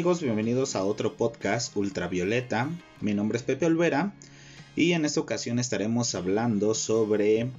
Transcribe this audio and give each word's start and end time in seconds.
Bienvenidos 0.00 0.76
a 0.76 0.84
otro 0.84 1.14
podcast 1.14 1.76
Ultravioleta. 1.76 2.70
Mi 3.02 3.12
nombre 3.12 3.36
es 3.36 3.44
Pepe 3.44 3.66
Olvera 3.66 4.14
y 4.74 4.92
en 4.92 5.04
esta 5.04 5.20
ocasión 5.20 5.58
estaremos 5.58 6.14
hablando 6.14 6.74
sobre 6.74 7.50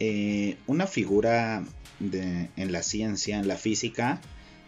eh, 0.00 0.56
una 0.66 0.86
figura 0.86 1.66
en 2.00 2.72
la 2.72 2.82
ciencia, 2.82 3.38
en 3.38 3.46
la 3.46 3.56
física, 3.56 4.22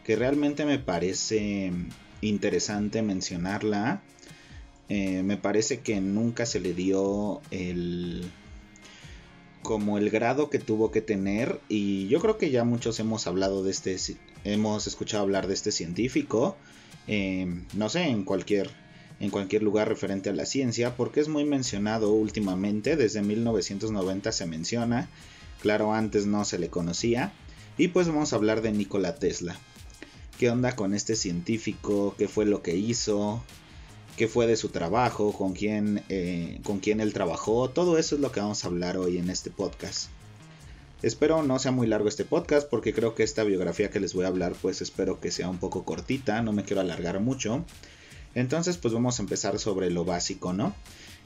que 0.04 0.16
realmente 0.16 0.66
me 0.66 0.78
parece 0.78 1.72
interesante 2.20 3.00
mencionarla. 3.00 4.02
Eh, 4.90 5.22
me 5.22 5.38
parece 5.38 5.80
que 5.80 6.02
nunca 6.02 6.44
se 6.44 6.60
le 6.60 6.74
dio 6.74 7.40
el 7.50 8.30
como 9.62 9.96
el 9.96 10.10
grado 10.10 10.50
que 10.50 10.58
tuvo 10.58 10.90
que 10.90 11.00
tener 11.00 11.58
y 11.70 12.06
yo 12.08 12.20
creo 12.20 12.36
que 12.36 12.50
ya 12.50 12.64
muchos 12.64 13.00
hemos 13.00 13.26
hablado 13.26 13.64
de 13.64 13.70
este 13.70 13.96
hemos 14.44 14.86
escuchado 14.86 15.22
hablar 15.22 15.46
de 15.46 15.54
este 15.54 15.72
científico 15.72 16.56
eh, 17.08 17.46
no 17.74 17.88
sé 17.88 18.04
en 18.04 18.24
cualquier 18.24 18.70
en 19.20 19.30
cualquier 19.30 19.64
lugar 19.64 19.88
referente 19.88 20.30
a 20.30 20.32
la 20.32 20.46
ciencia 20.46 20.96
porque 20.96 21.18
es 21.18 21.28
muy 21.28 21.44
mencionado 21.44 22.12
últimamente 22.12 22.96
desde 22.96 23.22
1990 23.22 24.30
se 24.30 24.46
menciona 24.46 25.08
claro 25.60 25.92
antes 25.92 26.26
no 26.26 26.44
se 26.44 26.58
le 26.58 26.68
conocía 26.68 27.32
y 27.76 27.88
pues 27.88 28.06
vamos 28.06 28.32
a 28.32 28.36
hablar 28.36 28.60
de 28.60 28.72
Nikola 28.72 29.14
Tesla. 29.16 29.56
Qué 30.38 30.50
onda 30.50 30.76
con 30.76 30.94
este 30.94 31.16
científico 31.16 32.14
qué 32.16 32.28
fue 32.28 32.44
lo 32.44 32.62
que 32.62 32.76
hizo 32.76 33.42
qué 34.18 34.26
fue 34.26 34.48
de 34.48 34.56
su 34.56 34.68
trabajo, 34.68 35.32
con 35.32 35.54
quién, 35.54 36.02
eh, 36.08 36.58
con 36.64 36.80
quién 36.80 37.00
él 37.00 37.12
trabajó, 37.12 37.70
todo 37.70 37.98
eso 37.98 38.16
es 38.16 38.20
lo 38.20 38.32
que 38.32 38.40
vamos 38.40 38.64
a 38.64 38.66
hablar 38.66 38.98
hoy 38.98 39.16
en 39.16 39.30
este 39.30 39.48
podcast. 39.48 40.10
Espero 41.00 41.44
no 41.44 41.60
sea 41.60 41.70
muy 41.70 41.86
largo 41.86 42.08
este 42.08 42.24
podcast 42.24 42.68
porque 42.68 42.92
creo 42.92 43.14
que 43.14 43.22
esta 43.22 43.44
biografía 43.44 43.88
que 43.88 44.00
les 44.00 44.14
voy 44.14 44.24
a 44.24 44.28
hablar 44.28 44.54
pues 44.60 44.82
espero 44.82 45.20
que 45.20 45.30
sea 45.30 45.48
un 45.48 45.58
poco 45.58 45.84
cortita, 45.84 46.42
no 46.42 46.52
me 46.52 46.64
quiero 46.64 46.80
alargar 46.80 47.20
mucho. 47.20 47.64
Entonces 48.34 48.78
pues 48.78 48.92
vamos 48.92 49.18
a 49.18 49.22
empezar 49.22 49.60
sobre 49.60 49.90
lo 49.90 50.04
básico, 50.04 50.52
¿no? 50.52 50.74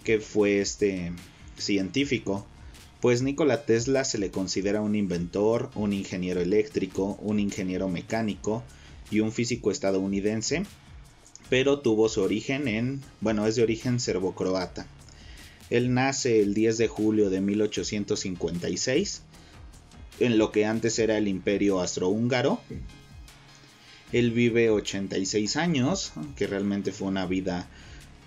¿Qué 0.04 0.20
fue 0.20 0.60
este 0.60 1.12
científico? 1.56 2.46
Pues 3.00 3.22
Nikola 3.22 3.64
Tesla 3.64 4.04
se 4.04 4.18
le 4.18 4.30
considera 4.30 4.82
un 4.82 4.94
inventor, 4.94 5.70
un 5.74 5.94
ingeniero 5.94 6.42
eléctrico, 6.42 7.18
un 7.22 7.40
ingeniero 7.40 7.88
mecánico 7.88 8.62
y 9.10 9.20
un 9.20 9.32
físico 9.32 9.70
estadounidense 9.70 10.64
pero 11.52 11.80
tuvo 11.80 12.08
su 12.08 12.22
origen 12.22 12.66
en, 12.66 13.02
bueno, 13.20 13.46
es 13.46 13.56
de 13.56 13.62
origen 13.62 14.00
serbo-croata. 14.00 14.86
Él 15.68 15.92
nace 15.92 16.40
el 16.40 16.54
10 16.54 16.78
de 16.78 16.88
julio 16.88 17.28
de 17.28 17.42
1856 17.42 19.22
en 20.22 20.38
lo 20.38 20.52
que 20.52 20.66
antes 20.66 21.00
era 21.00 21.18
el 21.18 21.26
imperio 21.26 21.80
astrohúngaro. 21.80 22.60
Él 24.12 24.30
vive 24.30 24.70
86 24.70 25.56
años, 25.56 26.12
que 26.36 26.46
realmente 26.46 26.92
fue 26.92 27.08
una 27.08 27.26
vida 27.26 27.66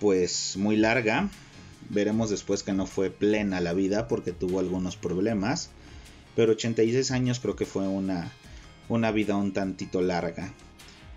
pues 0.01 0.57
muy 0.57 0.75
larga. 0.75 1.29
Veremos 1.89 2.29
después 2.29 2.63
que 2.63 2.73
no 2.73 2.85
fue 2.85 3.11
plena 3.11 3.61
la 3.61 3.73
vida 3.73 4.09
porque 4.09 4.33
tuvo 4.33 4.59
algunos 4.59 4.97
problemas. 4.97 5.69
Pero 6.35 6.51
86 6.51 7.11
años 7.11 7.39
creo 7.39 7.55
que 7.55 7.65
fue 7.65 7.87
una, 7.87 8.29
una 8.89 9.11
vida 9.11 9.37
un 9.37 9.53
tantito 9.53 10.01
larga. 10.01 10.51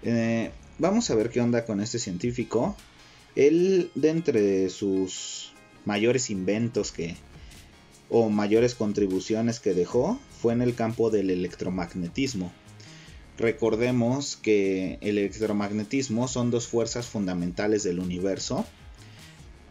Eh, 0.05 0.53
vamos 0.79 1.11
a 1.11 1.17
ver 1.17 1.31
qué 1.31 1.41
onda 1.41 1.65
con 1.65 1.81
este 1.81 1.99
científico. 1.99 2.77
Él, 3.35 3.91
de 3.97 4.11
entre 4.11 4.71
sus 4.71 5.53
mayores 5.85 6.31
inventos 6.31 6.93
que 6.93 7.17
o 8.11 8.29
mayores 8.31 8.75
contribuciones 8.75 9.61
que 9.61 9.75
dejó 9.75 10.19
fue 10.41 10.53
en 10.53 10.63
el 10.63 10.75
campo 10.75 11.11
del 11.11 11.31
electromagnetismo. 11.31 12.53
Recordemos 13.37 14.37
que 14.37 14.99
el 15.01 15.19
electromagnetismo 15.19 16.27
son 16.27 16.51
dos 16.51 16.67
fuerzas 16.67 17.07
fundamentales 17.07 17.85
del 17.85 18.01
universo. 18.01 18.67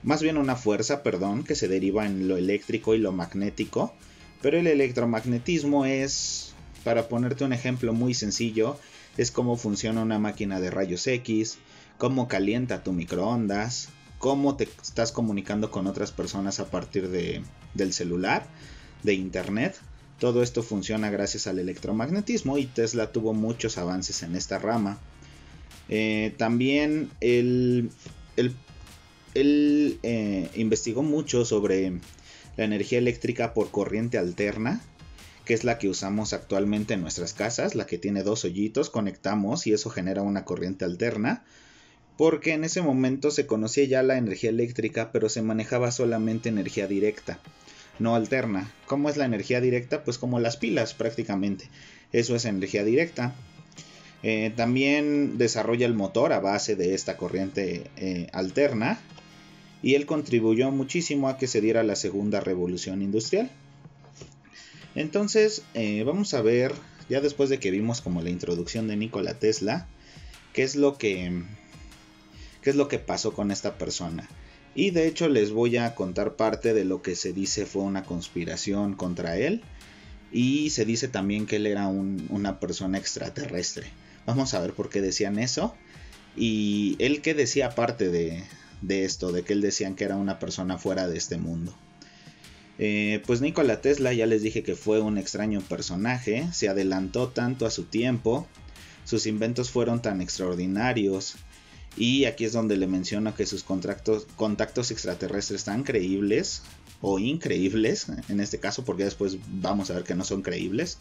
Más 0.03 0.21
bien 0.21 0.37
una 0.37 0.55
fuerza, 0.55 1.03
perdón, 1.03 1.43
que 1.43 1.55
se 1.55 1.67
deriva 1.67 2.05
en 2.05 2.27
lo 2.27 2.37
eléctrico 2.37 2.95
y 2.95 2.99
lo 2.99 3.11
magnético. 3.11 3.93
Pero 4.41 4.57
el 4.57 4.67
electromagnetismo 4.67 5.85
es, 5.85 6.53
para 6.83 7.09
ponerte 7.09 7.43
un 7.43 7.53
ejemplo 7.53 7.91
muy 7.91 8.13
sencillo, 8.13 8.79
es 9.17 9.31
cómo 9.31 9.57
funciona 9.57 10.01
una 10.01 10.19
máquina 10.19 10.59
de 10.59 10.69
rayos 10.69 11.05
X, 11.07 11.57
cómo 11.97 12.27
calienta 12.27 12.83
tu 12.83 12.93
microondas, 12.93 13.89
cómo 14.17 14.55
te 14.55 14.67
estás 14.81 15.11
comunicando 15.11 15.71
con 15.71 15.87
otras 15.87 16.11
personas 16.11 16.59
a 16.59 16.69
partir 16.69 17.09
de, 17.09 17.43
del 17.73 17.93
celular, 17.93 18.45
de 19.03 19.13
internet. 19.13 19.75
Todo 20.19 20.41
esto 20.41 20.63
funciona 20.63 21.09
gracias 21.09 21.47
al 21.47 21.59
electromagnetismo 21.59 22.57
y 22.57 22.65
Tesla 22.65 23.11
tuvo 23.11 23.33
muchos 23.33 23.77
avances 23.77 24.23
en 24.23 24.35
esta 24.35 24.57
rama. 24.57 24.97
Eh, 25.89 26.33
también 26.37 27.11
él, 27.21 27.91
eh, 29.35 30.49
investigó 30.55 31.03
mucho 31.03 31.45
sobre 31.45 31.99
la 32.57 32.63
energía 32.63 32.97
eléctrica 32.97 33.53
por 33.53 33.69
corriente 33.69 34.17
alterna 34.17 34.81
que 35.47 35.53
es 35.53 35.63
la 35.63 35.77
que 35.77 35.87
usamos 35.87 36.33
actualmente 36.33 36.93
en 36.93 37.01
nuestras 37.01 37.33
casas, 37.33 37.73
la 37.73 37.85
que 37.85 37.97
tiene 37.97 38.21
dos 38.21 38.43
hoyitos, 38.43 38.89
conectamos 38.89 39.65
y 39.65 39.71
eso 39.71 39.89
genera 39.89 40.21
una 40.21 40.43
corriente 40.43 40.83
alterna, 40.83 41.45
porque 42.17 42.53
en 42.53 42.63
ese 42.63 42.81
momento 42.81 43.31
se 43.31 43.45
conocía 43.45 43.85
ya 43.85 44.03
la 44.03 44.17
energía 44.17 44.49
eléctrica, 44.49 45.11
pero 45.11 45.29
se 45.29 45.41
manejaba 45.43 45.91
solamente 45.91 46.49
energía 46.49 46.87
directa, 46.87 47.39
no 47.99 48.15
alterna. 48.15 48.73
¿Cómo 48.87 49.09
es 49.09 49.17
la 49.17 49.25
energía 49.25 49.61
directa? 49.61 50.03
Pues 50.03 50.17
como 50.17 50.39
las 50.39 50.57
pilas 50.57 50.93
prácticamente, 50.93 51.69
eso 52.11 52.35
es 52.35 52.45
energía 52.45 52.83
directa. 52.83 53.35
Eh, 54.23 54.51
también 54.55 55.37
desarrolla 55.37 55.85
el 55.85 55.93
motor 55.93 56.33
a 56.33 56.39
base 56.39 56.75
de 56.75 56.95
esta 56.95 57.17
corriente 57.17 57.91
eh, 57.97 58.27
alterna 58.33 58.99
y 59.83 59.93
él 59.93 60.07
contribuyó 60.07 60.71
muchísimo 60.71 61.29
a 61.29 61.37
que 61.37 61.45
se 61.45 61.61
diera 61.61 61.83
la 61.83 61.95
segunda 61.95 62.39
revolución 62.39 63.03
industrial. 63.03 63.51
Entonces, 64.95 65.61
eh, 65.75 66.01
vamos 66.03 66.33
a 66.33 66.41
ver, 66.41 66.73
ya 67.09 67.21
después 67.21 67.49
de 67.49 67.59
que 67.59 67.69
vimos 67.69 68.01
como 68.01 68.23
la 68.23 68.31
introducción 68.31 68.87
de 68.87 68.97
Nikola 68.97 69.35
Tesla, 69.35 69.87
qué 70.53 70.63
es 70.63 70.75
lo 70.75 70.97
que, 70.97 71.43
qué 72.67 72.71
es 72.71 72.75
lo 72.75 72.89
que 72.89 72.99
pasó 72.99 73.31
con 73.31 73.49
esta 73.49 73.77
persona. 73.77 74.27
Y 74.75 74.89
de 74.91 75.07
hecho 75.07 75.29
les 75.29 75.51
voy 75.51 75.77
a 75.77 75.95
contar 75.95 76.35
parte 76.35 76.73
de 76.73 76.83
lo 76.83 77.01
que 77.01 77.15
se 77.15 77.31
dice 77.31 77.65
fue 77.65 77.81
una 77.83 78.03
conspiración 78.03 78.93
contra 78.93 79.37
él. 79.37 79.61
Y 80.33 80.71
se 80.71 80.83
dice 80.83 81.07
también 81.07 81.45
que 81.45 81.55
él 81.55 81.65
era 81.65 81.87
una 81.87 82.59
persona 82.59 82.97
extraterrestre. 82.97 83.87
Vamos 84.25 84.53
a 84.53 84.59
ver 84.59 84.73
por 84.73 84.89
qué 84.89 84.99
decían 84.99 85.39
eso. 85.39 85.75
Y 86.35 86.97
él 86.99 87.21
que 87.21 87.33
decía 87.33 87.67
aparte 87.67 88.09
de, 88.09 88.43
de 88.81 89.05
esto, 89.05 89.31
de 89.31 89.43
que 89.43 89.53
él 89.53 89.61
decían 89.61 89.95
que 89.95 90.03
era 90.03 90.17
una 90.17 90.37
persona 90.37 90.77
fuera 90.77 91.07
de 91.07 91.17
este 91.17 91.37
mundo. 91.37 91.73
Eh, 92.79 93.23
pues 93.25 93.39
Nikola 93.39 93.79
Tesla 93.79 94.11
ya 94.11 94.25
les 94.25 94.41
dije 94.41 94.61
que 94.61 94.75
fue 94.75 94.99
un 94.99 95.17
extraño 95.17 95.61
personaje, 95.61 96.49
se 96.51 96.67
adelantó 96.67 97.29
tanto 97.29 97.65
a 97.65 97.71
su 97.71 97.85
tiempo, 97.85 98.45
sus 99.05 99.25
inventos 99.25 99.71
fueron 99.71 100.01
tan 100.01 100.19
extraordinarios 100.19 101.37
y 101.97 102.25
aquí 102.25 102.45
es 102.45 102.53
donde 102.53 102.77
le 102.77 102.87
menciono 102.87 103.35
que 103.35 103.45
sus 103.45 103.63
contactos, 103.63 104.27
contactos 104.35 104.91
extraterrestres 104.91 105.63
tan 105.63 105.83
creíbles 105.83 106.61
o 107.01 107.19
increíbles, 107.19 108.07
en 108.29 108.39
este 108.39 108.59
caso 108.59 108.85
porque 108.85 109.03
después 109.03 109.37
vamos 109.47 109.89
a 109.89 109.95
ver 109.95 110.03
que 110.03 110.15
no 110.15 110.23
son 110.23 110.43
creíbles, 110.43 110.97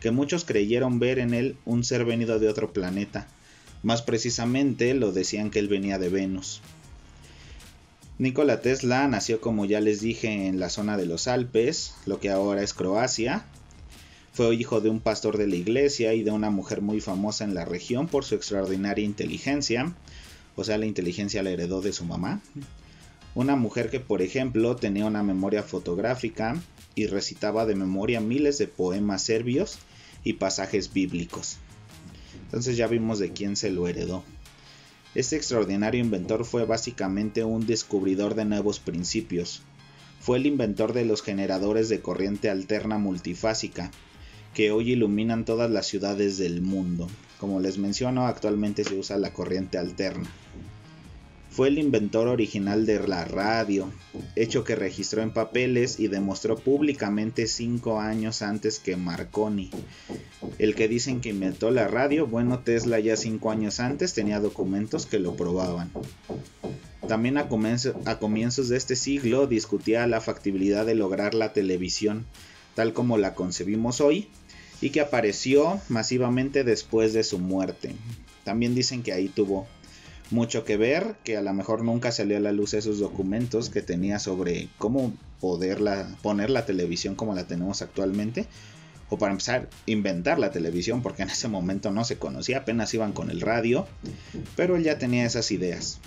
que 0.00 0.10
muchos 0.10 0.44
creyeron 0.44 0.98
ver 0.98 1.18
en 1.18 1.34
él 1.34 1.56
un 1.64 1.84
ser 1.84 2.04
venido 2.04 2.38
de 2.38 2.48
otro 2.48 2.72
planeta, 2.72 3.28
más 3.82 4.02
precisamente 4.02 4.94
lo 4.94 5.12
decían 5.12 5.50
que 5.50 5.58
él 5.58 5.68
venía 5.68 5.98
de 5.98 6.08
Venus. 6.08 6.62
Nikola 8.18 8.60
Tesla 8.60 9.08
nació 9.08 9.40
como 9.40 9.64
ya 9.64 9.80
les 9.80 10.02
dije 10.02 10.46
en 10.46 10.60
la 10.60 10.68
zona 10.68 10.98
de 10.98 11.06
los 11.06 11.26
Alpes, 11.26 11.94
lo 12.04 12.20
que 12.20 12.28
ahora 12.28 12.62
es 12.62 12.74
Croacia. 12.74 13.46
Fue 14.32 14.54
hijo 14.54 14.80
de 14.80 14.90
un 14.90 15.00
pastor 15.00 15.38
de 15.38 15.46
la 15.46 15.56
iglesia 15.56 16.14
y 16.14 16.22
de 16.22 16.30
una 16.30 16.50
mujer 16.50 16.82
muy 16.82 17.00
famosa 17.00 17.44
en 17.44 17.54
la 17.54 17.64
región 17.64 18.06
por 18.06 18.24
su 18.24 18.36
extraordinaria 18.36 19.04
inteligencia, 19.04 19.94
o 20.56 20.64
sea, 20.64 20.78
la 20.78 20.86
inteligencia 20.86 21.42
la 21.42 21.50
heredó 21.50 21.80
de 21.80 21.92
su 21.92 22.04
mamá. 22.04 22.40
Una 23.34 23.56
mujer 23.56 23.90
que, 23.90 24.00
por 24.00 24.22
ejemplo, 24.22 24.76
tenía 24.76 25.06
una 25.06 25.22
memoria 25.22 25.62
fotográfica 25.62 26.60
y 26.94 27.06
recitaba 27.06 27.66
de 27.66 27.74
memoria 27.74 28.20
miles 28.20 28.58
de 28.58 28.66
poemas 28.66 29.22
serbios 29.22 29.78
y 30.24 30.34
pasajes 30.34 30.92
bíblicos. 30.92 31.58
Entonces 32.44 32.76
ya 32.76 32.86
vimos 32.86 33.18
de 33.18 33.32
quién 33.32 33.56
se 33.56 33.70
lo 33.70 33.88
heredó. 33.88 34.24
Este 35.14 35.36
extraordinario 35.36 36.00
inventor 36.00 36.44
fue 36.44 36.64
básicamente 36.64 37.42
un 37.42 37.66
descubridor 37.66 38.34
de 38.34 38.44
nuevos 38.44 38.78
principios. 38.78 39.62
Fue 40.20 40.38
el 40.38 40.46
inventor 40.46 40.92
de 40.92 41.04
los 41.04 41.22
generadores 41.22 41.88
de 41.88 42.00
corriente 42.00 42.50
alterna 42.50 42.98
multifásica, 42.98 43.90
que 44.54 44.70
hoy 44.70 44.92
iluminan 44.92 45.44
todas 45.44 45.70
las 45.70 45.86
ciudades 45.86 46.38
del 46.38 46.62
mundo. 46.62 47.08
Como 47.38 47.60
les 47.60 47.78
menciono, 47.78 48.26
actualmente 48.26 48.84
se 48.84 48.94
usa 48.94 49.16
la 49.16 49.32
corriente 49.32 49.78
alterna. 49.78 50.28
Fue 51.50 51.66
el 51.66 51.78
inventor 51.78 52.28
original 52.28 52.86
de 52.86 53.06
la 53.08 53.24
radio, 53.24 53.90
hecho 54.36 54.62
que 54.62 54.76
registró 54.76 55.20
en 55.20 55.32
papeles 55.32 55.98
y 55.98 56.06
demostró 56.06 56.56
públicamente 56.56 57.48
cinco 57.48 57.98
años 57.98 58.42
antes 58.42 58.78
que 58.78 58.96
Marconi. 58.96 59.70
El 60.58 60.76
que 60.76 60.86
dicen 60.86 61.20
que 61.20 61.30
inventó 61.30 61.72
la 61.72 61.88
radio, 61.88 62.28
bueno, 62.28 62.60
Tesla 62.60 63.00
ya 63.00 63.16
cinco 63.16 63.50
años 63.50 63.80
antes 63.80 64.14
tenía 64.14 64.38
documentos 64.38 65.06
que 65.06 65.18
lo 65.18 65.34
probaban. 65.34 65.90
También 67.08 67.36
a, 67.36 67.48
comienzos 67.48 68.68
de 68.68 68.76
este 68.76 68.94
siglo 68.94 69.48
discutía 69.48 70.06
la 70.06 70.20
factibilidad 70.20 70.86
de 70.86 70.94
lograr 70.94 71.34
la 71.34 71.52
televisión, 71.52 72.26
tal 72.76 72.92
como 72.92 73.18
la 73.18 73.34
concebimos 73.34 74.00
hoy, 74.00 74.28
y 74.80 74.90
que 74.90 75.00
apareció 75.00 75.80
masivamente 75.88 76.64
después 76.64 77.12
de 77.12 77.24
su 77.24 77.38
muerte. 77.38 77.94
También 78.44 78.74
dicen 78.74 79.02
que 79.02 79.12
ahí 79.12 79.28
tuvo 79.28 79.66
mucho 80.30 80.64
que 80.64 80.76
ver, 80.76 81.16
que 81.24 81.36
a 81.36 81.42
lo 81.42 81.52
mejor 81.52 81.82
nunca 81.82 82.12
salió 82.12 82.36
a 82.36 82.40
la 82.40 82.52
luz 82.52 82.74
esos 82.74 82.98
documentos 82.98 83.68
que 83.68 83.82
tenía 83.82 84.18
sobre 84.18 84.68
cómo 84.78 85.12
poderla, 85.40 86.08
poner 86.22 86.50
la 86.50 86.66
televisión 86.66 87.14
como 87.14 87.34
la 87.34 87.46
tenemos 87.46 87.82
actualmente. 87.82 88.46
O 89.12 89.18
para 89.18 89.32
empezar, 89.32 89.68
inventar 89.86 90.38
la 90.38 90.52
televisión, 90.52 91.02
porque 91.02 91.22
en 91.22 91.30
ese 91.30 91.48
momento 91.48 91.90
no 91.90 92.04
se 92.04 92.16
conocía, 92.16 92.58
apenas 92.58 92.94
iban 92.94 93.10
con 93.10 93.28
el 93.28 93.40
radio, 93.40 93.88
pero 94.54 94.76
él 94.76 94.84
ya 94.84 94.98
tenía 94.98 95.26
esas 95.26 95.50
ideas. 95.50 95.98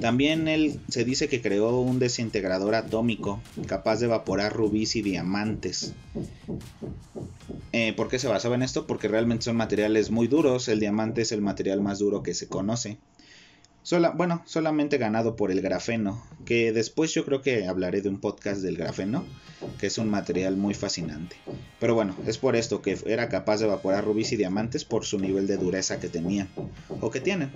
También 0.00 0.48
él 0.48 0.80
se 0.88 1.04
dice 1.04 1.28
que 1.28 1.42
creó 1.42 1.80
un 1.80 1.98
desintegrador 1.98 2.74
atómico 2.74 3.42
capaz 3.66 3.98
de 3.98 4.06
evaporar 4.06 4.52
rubíes 4.52 4.96
y 4.96 5.02
diamantes. 5.02 5.94
Eh, 7.72 7.92
¿Por 7.94 8.08
qué 8.08 8.18
se 8.18 8.28
basaba 8.28 8.54
en 8.54 8.62
esto? 8.62 8.86
Porque 8.86 9.08
realmente 9.08 9.44
son 9.44 9.56
materiales 9.56 10.10
muy 10.10 10.28
duros. 10.28 10.68
El 10.68 10.80
diamante 10.80 11.22
es 11.22 11.32
el 11.32 11.42
material 11.42 11.80
más 11.80 11.98
duro 11.98 12.22
que 12.22 12.34
se 12.34 12.48
conoce. 12.48 12.98
bueno, 14.14 14.42
solamente 14.46 14.98
ganado 14.98 15.36
por 15.36 15.50
el 15.50 15.60
grafeno, 15.60 16.22
que 16.44 16.72
después 16.72 17.12
yo 17.12 17.24
creo 17.24 17.42
que 17.42 17.66
hablaré 17.66 18.00
de 18.00 18.08
un 18.08 18.20
podcast 18.20 18.62
del 18.62 18.76
grafeno, 18.76 19.24
que 19.78 19.88
es 19.88 19.98
un 19.98 20.08
material 20.08 20.56
muy 20.56 20.74
fascinante. 20.74 21.36
Pero 21.80 21.94
bueno, 21.94 22.14
es 22.26 22.38
por 22.38 22.56
esto 22.56 22.82
que 22.82 22.98
era 23.06 23.28
capaz 23.28 23.58
de 23.58 23.66
evaporar 23.66 24.04
rubíes 24.04 24.32
y 24.32 24.36
diamantes 24.36 24.84
por 24.84 25.04
su 25.04 25.18
nivel 25.18 25.46
de 25.46 25.56
dureza 25.56 26.00
que 26.00 26.08
tenían, 26.08 26.48
o 27.00 27.10
que 27.10 27.20
tienen. 27.20 27.50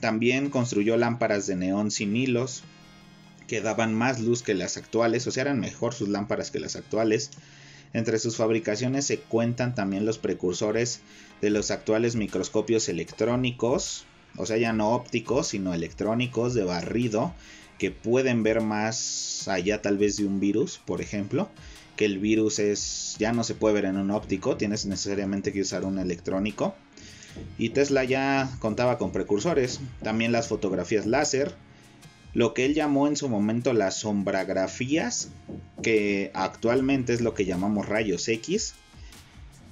También 0.00 0.50
construyó 0.50 0.96
lámparas 0.96 1.46
de 1.46 1.56
neón 1.56 1.90
sin 1.90 2.16
hilos, 2.16 2.64
que 3.46 3.60
daban 3.60 3.94
más 3.94 4.20
luz 4.20 4.42
que 4.42 4.54
las 4.54 4.76
actuales, 4.76 5.26
o 5.26 5.30
sea, 5.30 5.42
eran 5.42 5.60
mejor 5.60 5.92
sus 5.92 6.08
lámparas 6.08 6.50
que 6.50 6.60
las 6.60 6.76
actuales. 6.76 7.30
Entre 7.92 8.18
sus 8.18 8.36
fabricaciones 8.36 9.06
se 9.06 9.18
cuentan 9.18 9.74
también 9.74 10.06
los 10.06 10.18
precursores 10.18 11.00
de 11.40 11.50
los 11.50 11.70
actuales 11.70 12.14
microscopios 12.14 12.88
electrónicos, 12.88 14.06
o 14.36 14.46
sea, 14.46 14.56
ya 14.56 14.72
no 14.72 14.92
ópticos, 14.92 15.48
sino 15.48 15.74
electrónicos 15.74 16.54
de 16.54 16.62
barrido, 16.62 17.34
que 17.78 17.90
pueden 17.90 18.42
ver 18.42 18.60
más 18.60 19.48
allá 19.48 19.82
tal 19.82 19.98
vez 19.98 20.16
de 20.16 20.26
un 20.26 20.38
virus, 20.38 20.80
por 20.84 21.00
ejemplo, 21.00 21.50
que 21.96 22.04
el 22.04 22.18
virus 22.18 22.58
es 22.58 23.16
ya 23.18 23.32
no 23.32 23.42
se 23.42 23.54
puede 23.54 23.74
ver 23.74 23.86
en 23.86 23.96
un 23.96 24.10
óptico, 24.10 24.56
tienes 24.56 24.86
necesariamente 24.86 25.52
que 25.52 25.62
usar 25.62 25.84
un 25.84 25.98
electrónico. 25.98 26.74
Y 27.58 27.70
Tesla 27.70 28.04
ya 28.04 28.50
contaba 28.58 28.98
con 28.98 29.12
precursores, 29.12 29.80
también 30.02 30.32
las 30.32 30.48
fotografías 30.48 31.06
láser, 31.06 31.54
lo 32.32 32.54
que 32.54 32.64
él 32.64 32.74
llamó 32.74 33.08
en 33.08 33.16
su 33.16 33.28
momento 33.28 33.72
las 33.72 33.96
sombragrafías, 33.96 35.30
que 35.82 36.30
actualmente 36.34 37.12
es 37.12 37.20
lo 37.20 37.34
que 37.34 37.44
llamamos 37.44 37.88
rayos 37.88 38.28
X. 38.28 38.74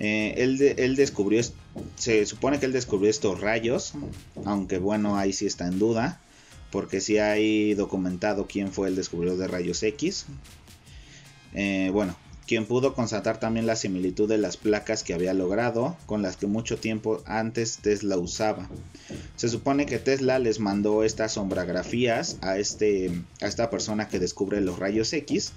Eh, 0.00 0.34
él, 0.36 0.96
descubrió, 0.96 1.42
se 1.96 2.26
supone 2.26 2.58
que 2.58 2.66
él 2.66 2.72
descubrió 2.72 3.10
estos 3.10 3.40
rayos, 3.40 3.94
aunque 4.44 4.78
bueno, 4.78 5.16
ahí 5.16 5.32
sí 5.32 5.46
está 5.46 5.66
en 5.66 5.78
duda, 5.78 6.20
porque 6.70 7.00
sí 7.00 7.18
hay 7.18 7.74
documentado 7.74 8.46
quién 8.46 8.72
fue 8.72 8.88
el 8.88 8.96
descubridor 8.96 9.38
de 9.38 9.48
rayos 9.48 9.82
X. 9.82 10.26
Eh, 11.54 11.90
bueno, 11.92 12.16
quien 12.48 12.64
pudo 12.64 12.94
constatar 12.94 13.38
también 13.38 13.66
la 13.66 13.76
similitud 13.76 14.26
de 14.26 14.38
las 14.38 14.56
placas 14.56 15.04
que 15.04 15.12
había 15.12 15.34
logrado 15.34 15.98
con 16.06 16.22
las 16.22 16.38
que 16.38 16.46
mucho 16.46 16.78
tiempo 16.78 17.22
antes 17.26 17.76
Tesla 17.76 18.16
usaba. 18.16 18.70
Se 19.36 19.50
supone 19.50 19.84
que 19.84 19.98
Tesla 19.98 20.38
les 20.38 20.58
mandó 20.58 21.04
estas 21.04 21.32
sombrografías 21.32 22.38
a, 22.40 22.56
este, 22.56 23.12
a 23.42 23.46
esta 23.46 23.68
persona 23.68 24.08
que 24.08 24.18
descubre 24.18 24.62
los 24.62 24.78
rayos 24.78 25.12
X, 25.12 25.52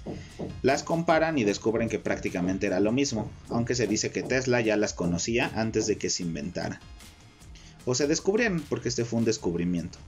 las 0.60 0.82
comparan 0.82 1.38
y 1.38 1.44
descubren 1.44 1.88
que 1.88 1.98
prácticamente 1.98 2.66
era 2.66 2.78
lo 2.78 2.92
mismo, 2.92 3.30
aunque 3.48 3.74
se 3.74 3.86
dice 3.86 4.10
que 4.10 4.22
Tesla 4.22 4.60
ya 4.60 4.76
las 4.76 4.92
conocía 4.92 5.50
antes 5.54 5.86
de 5.86 5.96
que 5.96 6.10
se 6.10 6.24
inventara. 6.24 6.78
O 7.86 7.94
se 7.94 8.06
descubrieron, 8.06 8.62
porque 8.68 8.90
este 8.90 9.06
fue 9.06 9.18
un 9.18 9.24
descubrimiento. 9.24 9.98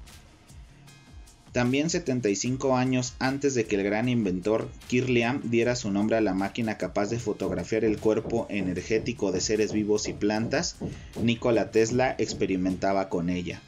También 1.55 1.89
75 1.89 2.77
años 2.77 3.15
antes 3.21 3.55
de 3.55 3.65
que 3.65 3.77
el 3.77 3.85
gran 3.85 4.09
inventor 4.09 4.69
Kirlian 4.89 5.41
diera 5.53 5.77
su 5.77 5.93
nombre 5.93 6.17
a 6.17 6.21
la 6.21 6.35
máquina 6.35 6.79
capaz 6.79 7.11
de 7.11 7.21
fotografiar 7.21 7.85
el 7.85 8.01
cuerpo 8.01 8.49
energético 8.51 9.31
de 9.31 9.41
seres 9.41 9.73
vivos 9.73 10.09
y 10.09 10.15
plantas, 10.15 10.75
Nikola 11.23 11.71
Tesla 11.71 12.17
experimentaba 12.19 13.09
con 13.09 13.31
ella. 13.31 13.63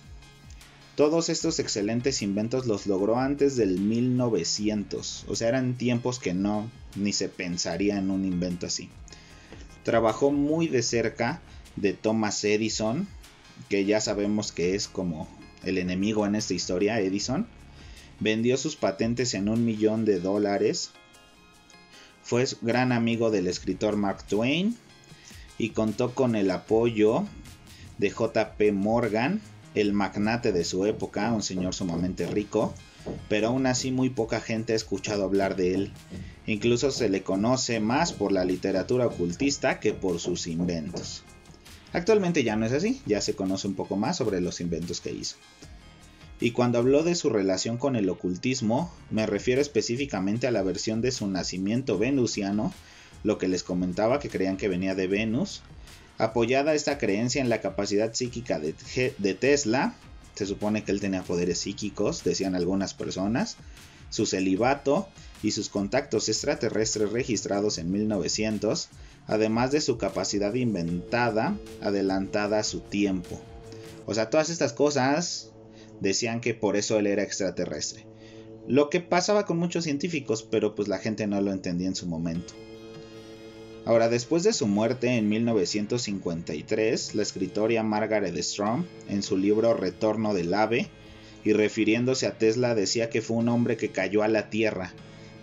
Todos 0.96 1.28
estos 1.28 1.60
excelentes 1.60 2.22
inventos 2.22 2.66
los 2.66 2.88
logró 2.88 3.20
antes 3.20 3.54
del 3.54 3.78
1900, 3.78 5.26
o 5.28 5.36
sea, 5.36 5.46
eran 5.46 5.78
tiempos 5.78 6.18
que 6.18 6.34
no 6.34 6.68
ni 6.96 7.12
se 7.12 7.28
pensaría 7.28 7.98
en 7.98 8.10
un 8.10 8.24
invento 8.24 8.66
así. 8.66 8.90
Trabajó 9.84 10.32
muy 10.32 10.66
de 10.66 10.82
cerca 10.82 11.40
de 11.76 11.92
Thomas 11.92 12.42
Edison, 12.42 13.06
que 13.68 13.84
ya 13.84 14.00
sabemos 14.00 14.50
que 14.50 14.74
es 14.74 14.88
como 14.88 15.28
el 15.62 15.78
enemigo 15.78 16.26
en 16.26 16.34
esta 16.34 16.52
historia, 16.52 16.98
Edison, 16.98 17.46
vendió 18.20 18.56
sus 18.56 18.76
patentes 18.76 19.34
en 19.34 19.48
un 19.48 19.64
millón 19.64 20.04
de 20.04 20.20
dólares. 20.20 20.90
Fue 22.22 22.44
gran 22.62 22.92
amigo 22.92 23.30
del 23.30 23.46
escritor 23.46 23.96
Mark 23.96 24.24
Twain 24.24 24.76
y 25.58 25.70
contó 25.70 26.14
con 26.14 26.34
el 26.34 26.50
apoyo 26.50 27.24
de 27.98 28.10
JP 28.10 28.72
Morgan, 28.72 29.40
el 29.74 29.92
magnate 29.92 30.52
de 30.52 30.64
su 30.64 30.86
época, 30.86 31.32
un 31.32 31.42
señor 31.42 31.74
sumamente 31.74 32.26
rico, 32.26 32.74
pero 33.28 33.48
aún 33.48 33.66
así 33.66 33.92
muy 33.92 34.10
poca 34.10 34.40
gente 34.40 34.72
ha 34.72 34.76
escuchado 34.76 35.24
hablar 35.24 35.56
de 35.56 35.74
él. 35.74 35.92
Incluso 36.46 36.90
se 36.90 37.08
le 37.08 37.22
conoce 37.22 37.80
más 37.80 38.12
por 38.12 38.32
la 38.32 38.44
literatura 38.44 39.06
ocultista 39.06 39.80
que 39.80 39.92
por 39.92 40.18
sus 40.18 40.46
inventos. 40.46 41.22
Actualmente 41.92 42.44
ya 42.44 42.56
no 42.56 42.66
es 42.66 42.72
así, 42.72 43.00
ya 43.06 43.20
se 43.20 43.34
conoce 43.34 43.66
un 43.68 43.74
poco 43.74 43.96
más 43.96 44.16
sobre 44.16 44.40
los 44.40 44.60
inventos 44.60 45.00
que 45.00 45.12
hizo. 45.12 45.36
Y 46.40 46.50
cuando 46.50 46.78
habló 46.78 47.02
de 47.02 47.14
su 47.14 47.30
relación 47.30 47.78
con 47.78 47.96
el 47.96 48.08
ocultismo, 48.10 48.92
me 49.10 49.26
refiero 49.26 49.60
específicamente 49.60 50.46
a 50.46 50.50
la 50.50 50.62
versión 50.62 51.00
de 51.00 51.10
su 51.10 51.26
nacimiento 51.26 51.98
venusiano, 51.98 52.74
lo 53.24 53.38
que 53.38 53.48
les 53.48 53.62
comentaba 53.62 54.20
que 54.20 54.28
creían 54.28 54.58
que 54.58 54.68
venía 54.68 54.94
de 54.94 55.06
Venus, 55.06 55.62
apoyada 56.18 56.74
esta 56.74 56.98
creencia 56.98 57.40
en 57.40 57.48
la 57.48 57.60
capacidad 57.60 58.12
psíquica 58.12 58.60
de, 58.60 59.34
Tesla, 59.34 59.94
se 60.34 60.46
supone 60.46 60.84
que 60.84 60.92
él 60.92 61.00
tenía 61.00 61.22
poderes 61.22 61.58
psíquicos, 61.58 62.22
decían 62.22 62.54
algunas 62.54 62.92
personas, 62.92 63.56
su 64.10 64.26
celibato 64.26 65.08
y 65.42 65.52
sus 65.52 65.70
contactos 65.70 66.28
extraterrestres 66.28 67.10
registrados 67.10 67.78
en 67.78 67.90
1900, 67.90 68.88
además 69.26 69.72
de 69.72 69.80
su 69.80 69.96
capacidad 69.96 70.52
inventada, 70.54 71.56
adelantada 71.80 72.58
a 72.58 72.64
su 72.64 72.80
tiempo. 72.80 73.40
O 74.04 74.14
sea, 74.14 74.30
todas 74.30 74.50
estas 74.50 74.72
cosas 74.72 75.50
decían 76.00 76.40
que 76.40 76.54
por 76.54 76.76
eso 76.76 76.98
él 76.98 77.06
era 77.06 77.22
extraterrestre. 77.22 78.06
Lo 78.66 78.90
que 78.90 79.00
pasaba 79.00 79.46
con 79.46 79.58
muchos 79.58 79.84
científicos, 79.84 80.42
pero 80.42 80.74
pues 80.74 80.88
la 80.88 80.98
gente 80.98 81.26
no 81.26 81.40
lo 81.40 81.52
entendía 81.52 81.86
en 81.86 81.94
su 81.94 82.06
momento. 82.06 82.54
Ahora, 83.84 84.08
después 84.08 84.42
de 84.42 84.52
su 84.52 84.66
muerte 84.66 85.16
en 85.16 85.28
1953, 85.28 87.14
la 87.14 87.22
escritora 87.22 87.84
Margaret 87.84 88.36
Strong, 88.36 88.84
en 89.08 89.22
su 89.22 89.36
libro 89.36 89.74
Retorno 89.74 90.34
del 90.34 90.52
Ave, 90.54 90.88
y 91.44 91.52
refiriéndose 91.52 92.26
a 92.26 92.36
Tesla, 92.36 92.74
decía 92.74 93.08
que 93.08 93.22
fue 93.22 93.36
un 93.36 93.48
hombre 93.48 93.76
que 93.76 93.92
cayó 93.92 94.24
a 94.24 94.28
la 94.28 94.50
Tierra, 94.50 94.92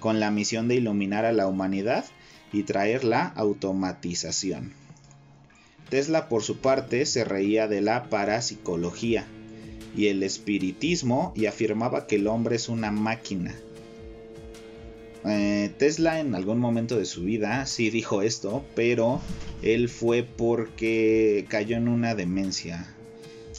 con 0.01 0.19
la 0.19 0.29
misión 0.31 0.67
de 0.67 0.75
iluminar 0.75 1.23
a 1.23 1.31
la 1.31 1.47
humanidad 1.47 2.03
y 2.51 2.63
traer 2.63 3.05
la 3.05 3.27
automatización. 3.27 4.73
Tesla, 5.89 6.27
por 6.27 6.43
su 6.43 6.57
parte, 6.57 7.05
se 7.05 7.23
reía 7.23 7.69
de 7.69 7.79
la 7.79 8.09
parapsicología, 8.09 9.25
y 9.95 10.07
el 10.07 10.23
espiritismo 10.23 11.33
y 11.35 11.45
afirmaba 11.45 12.07
que 12.07 12.15
el 12.15 12.27
hombre 12.27 12.55
es 12.55 12.69
una 12.69 12.91
máquina. 12.91 13.55
Eh, 15.25 15.71
Tesla 15.77 16.19
en 16.19 16.35
algún 16.35 16.59
momento 16.59 16.97
de 16.97 17.05
su 17.05 17.23
vida 17.23 17.65
sí 17.65 17.89
dijo 17.89 18.21
esto, 18.21 18.65
pero 18.75 19.21
él 19.61 19.87
fue 19.87 20.23
porque 20.23 21.45
cayó 21.47 21.77
en 21.77 21.87
una 21.87 22.15
demencia. 22.15 22.87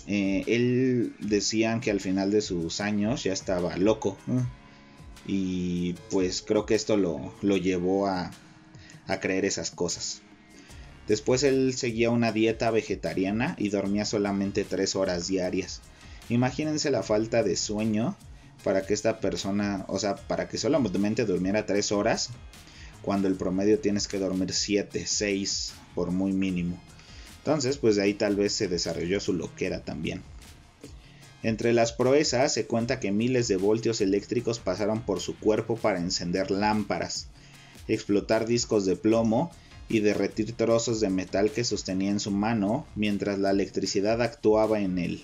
Eh, 0.07 0.45
él 0.47 1.15
decían 1.21 1.81
que 1.81 1.91
al 1.91 2.01
final 2.01 2.31
de 2.31 2.43
sus 2.43 2.81
años 2.81 3.25
ya 3.25 3.33
estaba 3.33 3.77
loco. 3.77 4.19
Y 5.27 5.95
pues 6.11 6.43
creo 6.43 6.67
que 6.67 6.75
esto 6.75 6.99
lo, 6.99 7.33
lo 7.41 7.57
llevó 7.57 8.09
a, 8.09 8.31
a 9.07 9.21
creer 9.21 9.47
esas 9.47 9.71
cosas. 9.71 10.21
Después 11.09 11.43
él 11.45 11.73
seguía 11.75 12.11
una 12.11 12.33
dieta 12.33 12.71
vegetariana 12.71 13.57
y 13.59 13.71
dormía 13.71 14.05
solamente 14.05 14.65
tres 14.65 14.97
horas 14.97 15.29
diarias 15.29 15.81
Imagínense 16.29 16.91
la 16.91 17.03
falta 17.03 17.43
de 17.43 17.57
sueño 17.57 18.17
para 18.63 18.87
que 18.87 18.95
esta 18.95 19.21
persona, 19.21 19.85
o 19.89 19.99
sea, 19.99 20.17
para 20.17 20.49
que 20.49 20.59
solamente 20.59 21.27
durmiera 21.27 21.67
3 21.67 21.93
horas, 21.93 22.31
cuando 23.03 23.29
el 23.29 23.35
promedio 23.35 23.79
tienes 23.79 24.09
que 24.09 24.19
dormir 24.19 24.53
7, 24.53 25.05
6 25.07 25.75
por 25.95 26.11
muy 26.11 26.33
mínimo. 26.33 26.81
Entonces, 27.39 27.77
pues 27.77 27.97
de 27.97 28.03
ahí 28.03 28.15
tal 28.15 28.37
vez 28.37 28.55
se 28.55 28.69
desarrolló 28.69 29.21
su 29.21 29.35
loquera 29.35 29.85
también. 29.85 30.23
Entre 31.43 31.75
las 31.75 31.93
proezas 31.93 32.55
se 32.55 32.67
cuenta 32.67 33.01
que 33.01 33.13
miles 33.13 33.49
de 33.49 33.59
voltios 33.59 34.01
eléctricos 34.01 34.61
pasaron 34.61 35.03
por 35.03 35.21
su 35.21 35.39
cuerpo 35.39 35.77
para 35.77 35.99
encender 35.99 36.51
lámparas, 36.51 37.29
explotar 37.87 38.47
discos 38.47 38.87
de 38.87 38.97
plomo 38.97 39.51
y 39.91 40.01
derretir 40.01 40.55
trozos 40.55 41.01
de 41.01 41.11
metal 41.11 41.51
que 41.51 41.65
sostenía 41.65 42.11
en 42.11 42.21
su 42.21 42.31
mano 42.31 42.87
mientras 42.95 43.39
la 43.39 43.51
electricidad 43.51 44.23
actuaba 44.23 44.81
en 44.81 44.99
él. 44.99 45.23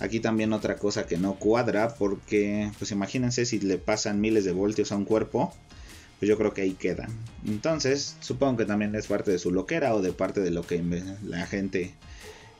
Aquí 0.00 0.18
también 0.18 0.52
otra 0.54 0.76
cosa 0.76 1.06
que 1.06 1.18
no 1.18 1.34
cuadra 1.34 1.94
porque 1.94 2.70
pues 2.78 2.90
imagínense 2.90 3.44
si 3.44 3.60
le 3.60 3.76
pasan 3.76 4.20
miles 4.20 4.44
de 4.44 4.52
voltios 4.52 4.92
a 4.92 4.96
un 4.96 5.04
cuerpo, 5.04 5.52
pues 6.18 6.28
yo 6.28 6.38
creo 6.38 6.54
que 6.54 6.62
ahí 6.62 6.72
queda. 6.72 7.08
Entonces 7.46 8.16
supongo 8.20 8.58
que 8.58 8.64
también 8.64 8.94
es 8.94 9.06
parte 9.06 9.30
de 9.30 9.38
su 9.38 9.52
loquera 9.52 9.94
o 9.94 10.00
de 10.00 10.12
parte 10.12 10.40
de 10.40 10.50
lo 10.50 10.62
que 10.62 10.82
la 11.22 11.46
gente 11.46 11.94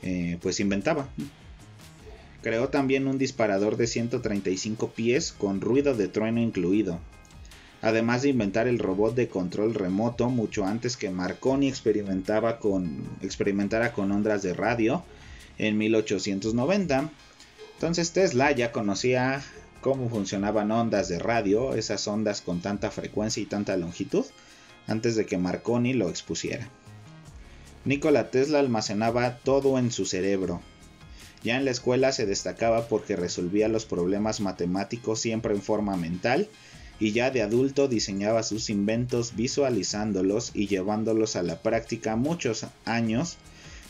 eh, 0.03 0.37
pues 0.41 0.59
inventaba. 0.59 1.09
Creó 2.43 2.69
también 2.69 3.07
un 3.07 3.17
disparador 3.17 3.77
de 3.77 3.87
135 3.87 4.91
pies 4.91 5.31
con 5.31 5.61
ruido 5.61 5.95
de 5.95 6.07
trueno 6.07 6.41
incluido, 6.41 6.99
además 7.83 8.23
de 8.23 8.29
inventar 8.29 8.67
el 8.67 8.79
robot 8.79 9.13
de 9.15 9.27
control 9.27 9.75
remoto 9.75 10.29
mucho 10.29 10.65
antes 10.65 10.97
que 10.97 11.11
Marconi 11.11 11.67
experimentaba 11.67 12.57
con, 12.57 13.03
experimentara 13.21 13.93
con 13.93 14.11
ondas 14.11 14.41
de 14.41 14.53
radio 14.53 15.03
en 15.59 15.77
1890. 15.77 17.11
Entonces 17.81 18.11
Tesla 18.11 18.51
ya 18.51 18.71
conocía 18.71 19.41
cómo 19.81 20.07
funcionaban 20.07 20.69
ondas 20.69 21.09
de 21.09 21.17
radio, 21.17 21.73
esas 21.73 22.07
ondas 22.07 22.41
con 22.41 22.61
tanta 22.61 22.91
frecuencia 22.91 23.41
y 23.41 23.47
tanta 23.47 23.75
longitud, 23.75 24.23
antes 24.85 25.15
de 25.15 25.25
que 25.25 25.39
Marconi 25.39 25.93
lo 25.93 26.07
expusiera. 26.07 26.69
Nikola 27.83 28.29
Tesla 28.29 28.59
almacenaba 28.59 29.39
todo 29.39 29.79
en 29.79 29.91
su 29.91 30.05
cerebro. 30.05 30.61
Ya 31.41 31.57
en 31.57 31.65
la 31.65 31.71
escuela 31.71 32.11
se 32.11 32.27
destacaba 32.27 32.87
porque 32.87 33.15
resolvía 33.15 33.67
los 33.67 33.85
problemas 33.85 34.41
matemáticos 34.41 35.19
siempre 35.19 35.55
en 35.55 35.63
forma 35.63 35.97
mental 35.97 36.49
y 36.99 37.13
ya 37.13 37.31
de 37.31 37.41
adulto 37.41 37.87
diseñaba 37.87 38.43
sus 38.43 38.69
inventos 38.69 39.35
visualizándolos 39.35 40.51
y 40.53 40.67
llevándolos 40.67 41.35
a 41.35 41.41
la 41.41 41.63
práctica 41.63 42.15
muchos 42.15 42.67
años 42.85 43.39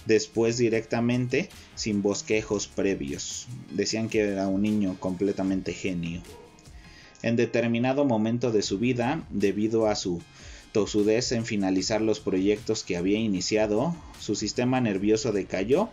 después 0.05 0.57
directamente 0.57 1.49
sin 1.75 2.01
bosquejos 2.01 2.67
previos. 2.67 3.47
Decían 3.71 4.09
que 4.09 4.21
era 4.21 4.47
un 4.47 4.61
niño 4.61 4.97
completamente 4.99 5.73
genio. 5.73 6.21
En 7.21 7.35
determinado 7.35 8.05
momento 8.05 8.51
de 8.51 8.63
su 8.63 8.79
vida, 8.79 9.25
debido 9.29 9.87
a 9.87 9.95
su 9.95 10.21
tosudez 10.71 11.31
en 11.33 11.45
finalizar 11.45 12.01
los 12.01 12.19
proyectos 12.19 12.83
que 12.83 12.97
había 12.97 13.19
iniciado, 13.19 13.95
su 14.19 14.35
sistema 14.35 14.81
nervioso 14.81 15.31
decayó 15.31 15.89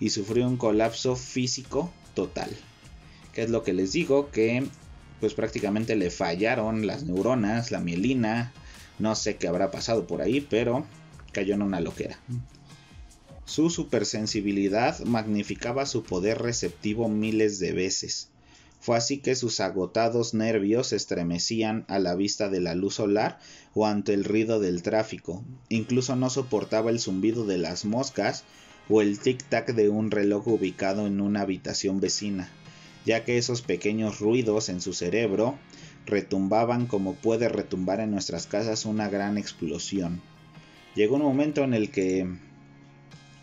y 0.00 0.10
sufrió 0.10 0.46
un 0.46 0.56
colapso 0.56 1.16
físico 1.16 1.90
total. 2.14 2.50
Que 3.32 3.42
es 3.42 3.50
lo 3.50 3.62
que 3.62 3.72
les 3.72 3.92
digo 3.92 4.30
que 4.30 4.66
pues 5.20 5.32
prácticamente 5.34 5.96
le 5.96 6.10
fallaron 6.10 6.86
las 6.86 7.04
neuronas, 7.04 7.70
la 7.70 7.80
mielina, 7.80 8.52
no 8.98 9.14
sé 9.14 9.36
qué 9.36 9.48
habrá 9.48 9.70
pasado 9.70 10.06
por 10.06 10.20
ahí, 10.20 10.40
pero 10.40 10.86
cayó 11.32 11.54
en 11.54 11.62
una 11.62 11.80
loquera. 11.80 12.18
Su 13.46 13.70
supersensibilidad 13.70 15.00
magnificaba 15.04 15.86
su 15.86 16.02
poder 16.02 16.38
receptivo 16.38 17.08
miles 17.08 17.58
de 17.58 17.72
veces. 17.72 18.28
Fue 18.80 18.98
así 18.98 19.18
que 19.18 19.34
sus 19.34 19.60
agotados 19.60 20.34
nervios 20.34 20.92
estremecían 20.92 21.86
a 21.88 21.98
la 21.98 22.14
vista 22.14 22.50
de 22.50 22.60
la 22.60 22.74
luz 22.74 22.96
solar 22.96 23.38
o 23.74 23.86
ante 23.86 24.12
el 24.12 24.24
ruido 24.24 24.60
del 24.60 24.82
tráfico. 24.82 25.42
Incluso 25.70 26.14
no 26.16 26.28
soportaba 26.28 26.90
el 26.90 27.00
zumbido 27.00 27.46
de 27.46 27.56
las 27.56 27.84
moscas 27.86 28.44
o 28.90 29.00
el 29.00 29.18
tic-tac 29.18 29.72
de 29.74 29.88
un 29.88 30.10
reloj 30.10 30.46
ubicado 30.48 31.06
en 31.06 31.20
una 31.22 31.40
habitación 31.40 32.00
vecina 32.00 32.50
ya 33.06 33.24
que 33.24 33.38
esos 33.38 33.62
pequeños 33.62 34.18
ruidos 34.18 34.68
en 34.68 34.80
su 34.80 34.92
cerebro 34.92 35.56
retumbaban 36.04 36.86
como 36.86 37.14
puede 37.14 37.48
retumbar 37.48 38.00
en 38.00 38.10
nuestras 38.10 38.46
casas 38.46 38.84
una 38.84 39.08
gran 39.08 39.38
explosión. 39.38 40.20
Llegó 40.96 41.14
un 41.14 41.22
momento 41.22 41.62
en 41.62 41.72
el 41.72 41.90
que 41.90 42.26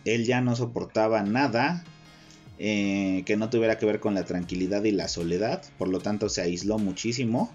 él 0.06 0.26
ya 0.26 0.42
no 0.42 0.56
soportaba 0.56 1.24
nada 1.24 1.84
eh, 2.60 3.24
que 3.26 3.38
no 3.38 3.50
tuviera 3.50 3.78
que 3.78 3.86
ver 3.86 4.00
con 4.00 4.14
la 4.14 4.26
tranquilidad 4.26 4.84
y 4.84 4.92
la 4.92 5.08
soledad, 5.08 5.64
por 5.78 5.88
lo 5.88 6.00
tanto 6.00 6.30
se 6.30 6.42
aisló 6.42 6.78
muchísimo 6.78 7.52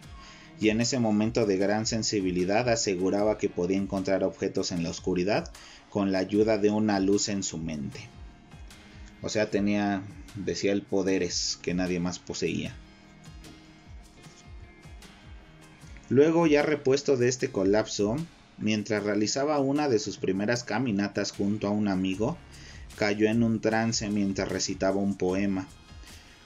y 0.61 0.71
en 0.71 0.81
ese 0.81 0.99
momento 0.99 1.47
de 1.47 1.57
gran 1.57 1.87
sensibilidad 1.87 2.69
aseguraba 2.69 3.39
que 3.39 3.49
podía 3.49 3.77
encontrar 3.77 4.25
objetos 4.25 4.73
en 4.73 4.83
la 4.83 4.91
oscuridad 4.91 5.51
con 5.89 6.11
la 6.11 6.19
ayuda 6.19 6.59
de 6.59 6.71
una 6.71 6.99
luz 7.01 7.29
en 7.29 7.43
su 7.43 7.59
mente. 7.59 8.01
O 9.23 9.29
sea, 9.29 9.51
tenía 9.51 10.03
decía 10.35 10.73
el 10.73 10.83
poderes 10.83 11.59
que 11.63 11.75
nadie 11.75 12.01
más 12.01 12.19
poseía. 12.19 12.75
Luego, 16.09 16.47
ya 16.47 16.63
repuesto 16.63 17.17
de 17.17 17.29
este 17.29 17.51
colapso, 17.51 18.17
mientras 18.59 19.03
realizaba 19.05 19.59
una 19.61 19.89
de 19.89 19.99
sus 19.99 20.19
primeras 20.19 20.65
caminatas 20.65 21.33
junto 21.33 21.69
a 21.69 21.71
un 21.71 21.89
amigo, 21.89 22.37
cayó 22.97 23.29
en 23.29 23.43
un 23.43 23.61
trance 23.61 24.09
mientras 24.09 24.49
recitaba 24.49 24.97
un 24.97 25.17
poema. 25.17 25.69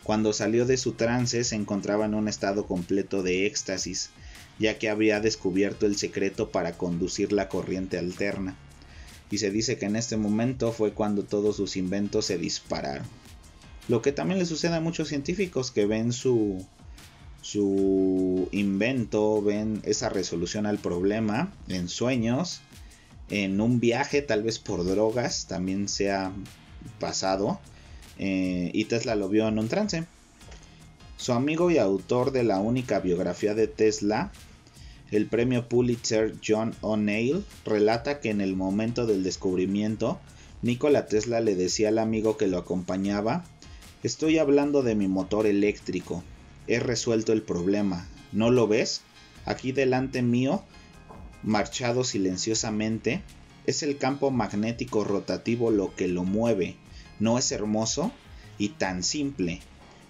Cuando 0.04 0.32
salió 0.32 0.66
de 0.66 0.76
su 0.76 0.92
trance 0.92 1.44
se 1.44 1.54
encontraba 1.54 2.06
en 2.06 2.14
un 2.14 2.28
estado 2.28 2.66
completo 2.66 3.22
de 3.22 3.46
éxtasis, 3.46 4.10
ya 4.58 4.78
que 4.78 4.90
había 4.90 5.20
descubierto 5.20 5.86
el 5.86 5.96
secreto 5.96 6.50
para 6.50 6.76
conducir 6.76 7.32
la 7.32 7.48
corriente 7.48 7.98
alterna. 7.98 8.56
Y 9.30 9.38
se 9.38 9.50
dice 9.50 9.78
que 9.78 9.86
en 9.86 9.96
este 9.96 10.16
momento 10.16 10.72
fue 10.72 10.92
cuando 10.92 11.22
todos 11.22 11.56
sus 11.56 11.76
inventos 11.76 12.26
se 12.26 12.36
dispararon. 12.36 13.06
Lo 13.88 14.02
que 14.02 14.12
también 14.12 14.38
le 14.38 14.46
sucede 14.46 14.74
a 14.74 14.80
muchos 14.80 15.08
científicos 15.08 15.70
que 15.70 15.86
ven 15.86 16.12
su, 16.12 16.66
su 17.42 18.48
invento, 18.52 19.42
ven 19.42 19.82
esa 19.84 20.08
resolución 20.08 20.64
al 20.64 20.78
problema 20.78 21.52
en 21.68 21.88
sueños, 21.88 22.62
en 23.28 23.60
un 23.60 23.80
viaje, 23.80 24.22
tal 24.22 24.42
vez 24.42 24.58
por 24.58 24.84
drogas, 24.84 25.46
también 25.46 25.88
se 25.88 26.10
ha 26.10 26.32
pasado. 26.98 27.60
Eh, 28.18 28.70
y 28.72 28.84
Tesla 28.86 29.14
lo 29.16 29.28
vio 29.28 29.48
en 29.48 29.58
un 29.58 29.68
trance. 29.68 30.06
Su 31.18 31.32
amigo 31.32 31.70
y 31.70 31.78
autor 31.78 32.32
de 32.32 32.44
la 32.44 32.58
única 32.58 33.00
biografía 33.00 33.54
de 33.54 33.66
Tesla, 33.68 34.32
el 35.10 35.26
premio 35.26 35.68
Pulitzer 35.68 36.34
John 36.46 36.74
O'Neill, 36.80 37.44
relata 37.64 38.20
que 38.20 38.30
en 38.30 38.40
el 38.40 38.56
momento 38.56 39.06
del 39.06 39.22
descubrimiento, 39.22 40.20
Nikola 40.62 41.06
Tesla 41.06 41.40
le 41.40 41.54
decía 41.54 41.88
al 41.88 41.98
amigo 41.98 42.36
que 42.36 42.46
lo 42.46 42.58
acompañaba 42.58 43.44
Estoy 44.02 44.38
hablando 44.38 44.82
de 44.82 44.96
mi 44.96 45.06
motor 45.06 45.46
eléctrico. 45.46 46.24
He 46.66 46.78
resuelto 46.78 47.32
el 47.32 47.42
problema. 47.42 48.06
¿No 48.32 48.50
lo 48.50 48.68
ves? 48.68 49.02
Aquí 49.44 49.72
delante 49.72 50.22
mío, 50.22 50.62
marchado 51.42 52.04
silenciosamente, 52.04 53.22
es 53.66 53.82
el 53.82 53.98
campo 53.98 54.30
magnético 54.30 55.04
rotativo 55.04 55.70
lo 55.70 55.94
que 55.94 56.08
lo 56.08 56.24
mueve. 56.24 56.76
¿No 57.18 57.38
es 57.38 57.52
hermoso? 57.52 58.12
Y 58.58 58.70
tan 58.70 59.02
simple. 59.02 59.60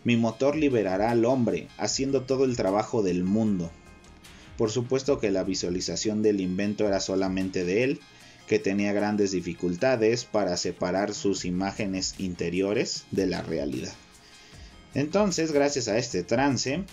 Mi 0.04 0.16
motor 0.16 0.56
liberará 0.56 1.11
al 1.11 1.25
hombre, 1.25 1.68
haciendo 1.78 2.23
todo 2.23 2.44
el 2.44 2.56
trabajo 2.56 3.02
del 3.02 3.25
mundo. 3.25 3.71
Por 4.59 4.71
supuesto 4.71 5.18
que 5.18 5.30
la 5.30 5.44
visualización 5.44 6.23
del 6.23 6.40
invento 6.40 6.87
era 6.87 7.00
solamente 7.00 7.64
de 7.64 7.85
él, 7.85 8.00
que 8.47 8.59
tenía 8.59 8.92
grandes 8.92 9.30
dificultades 9.30 10.25
para 10.25 10.56
separar 10.56 11.14
sus 11.14 11.44
imágenes 11.44 12.14
interiores 12.18 13.04
de 13.11 13.26
la 13.26 13.42
realidad. 13.42 13.94
Entonces, 14.94 15.52
gracias 15.52 15.88
a 15.88 15.99
este 15.99 16.22
trance, 16.22 16.84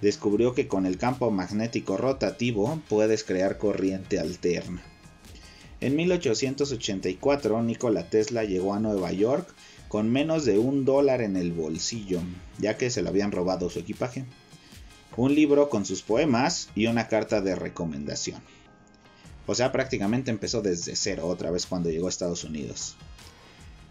descubrió 0.00 0.54
que 0.54 0.68
con 0.68 0.86
el 0.86 0.98
campo 0.98 1.30
magnético 1.30 1.96
rotativo 1.96 2.80
puedes 2.88 3.24
crear 3.24 3.58
corriente 3.58 4.18
alterna. 4.18 4.82
En 5.80 5.96
1884, 5.96 7.62
Nikola 7.62 8.08
Tesla 8.08 8.44
llegó 8.44 8.74
a 8.74 8.80
Nueva 8.80 9.12
York 9.12 9.48
con 9.88 10.10
menos 10.10 10.44
de 10.44 10.58
un 10.58 10.84
dólar 10.84 11.20
en 11.20 11.36
el 11.36 11.52
bolsillo, 11.52 12.20
ya 12.58 12.76
que 12.76 12.90
se 12.90 13.02
le 13.02 13.08
habían 13.08 13.32
robado 13.32 13.70
su 13.70 13.78
equipaje, 13.78 14.24
un 15.16 15.34
libro 15.34 15.68
con 15.68 15.84
sus 15.84 16.02
poemas 16.02 16.68
y 16.74 16.86
una 16.86 17.06
carta 17.06 17.40
de 17.40 17.54
recomendación. 17.54 18.42
O 19.46 19.54
sea, 19.54 19.72
prácticamente 19.72 20.30
empezó 20.30 20.62
desde 20.62 20.96
cero 20.96 21.26
otra 21.28 21.50
vez 21.50 21.66
cuando 21.66 21.90
llegó 21.90 22.06
a 22.06 22.10
Estados 22.10 22.44
Unidos. 22.44 22.96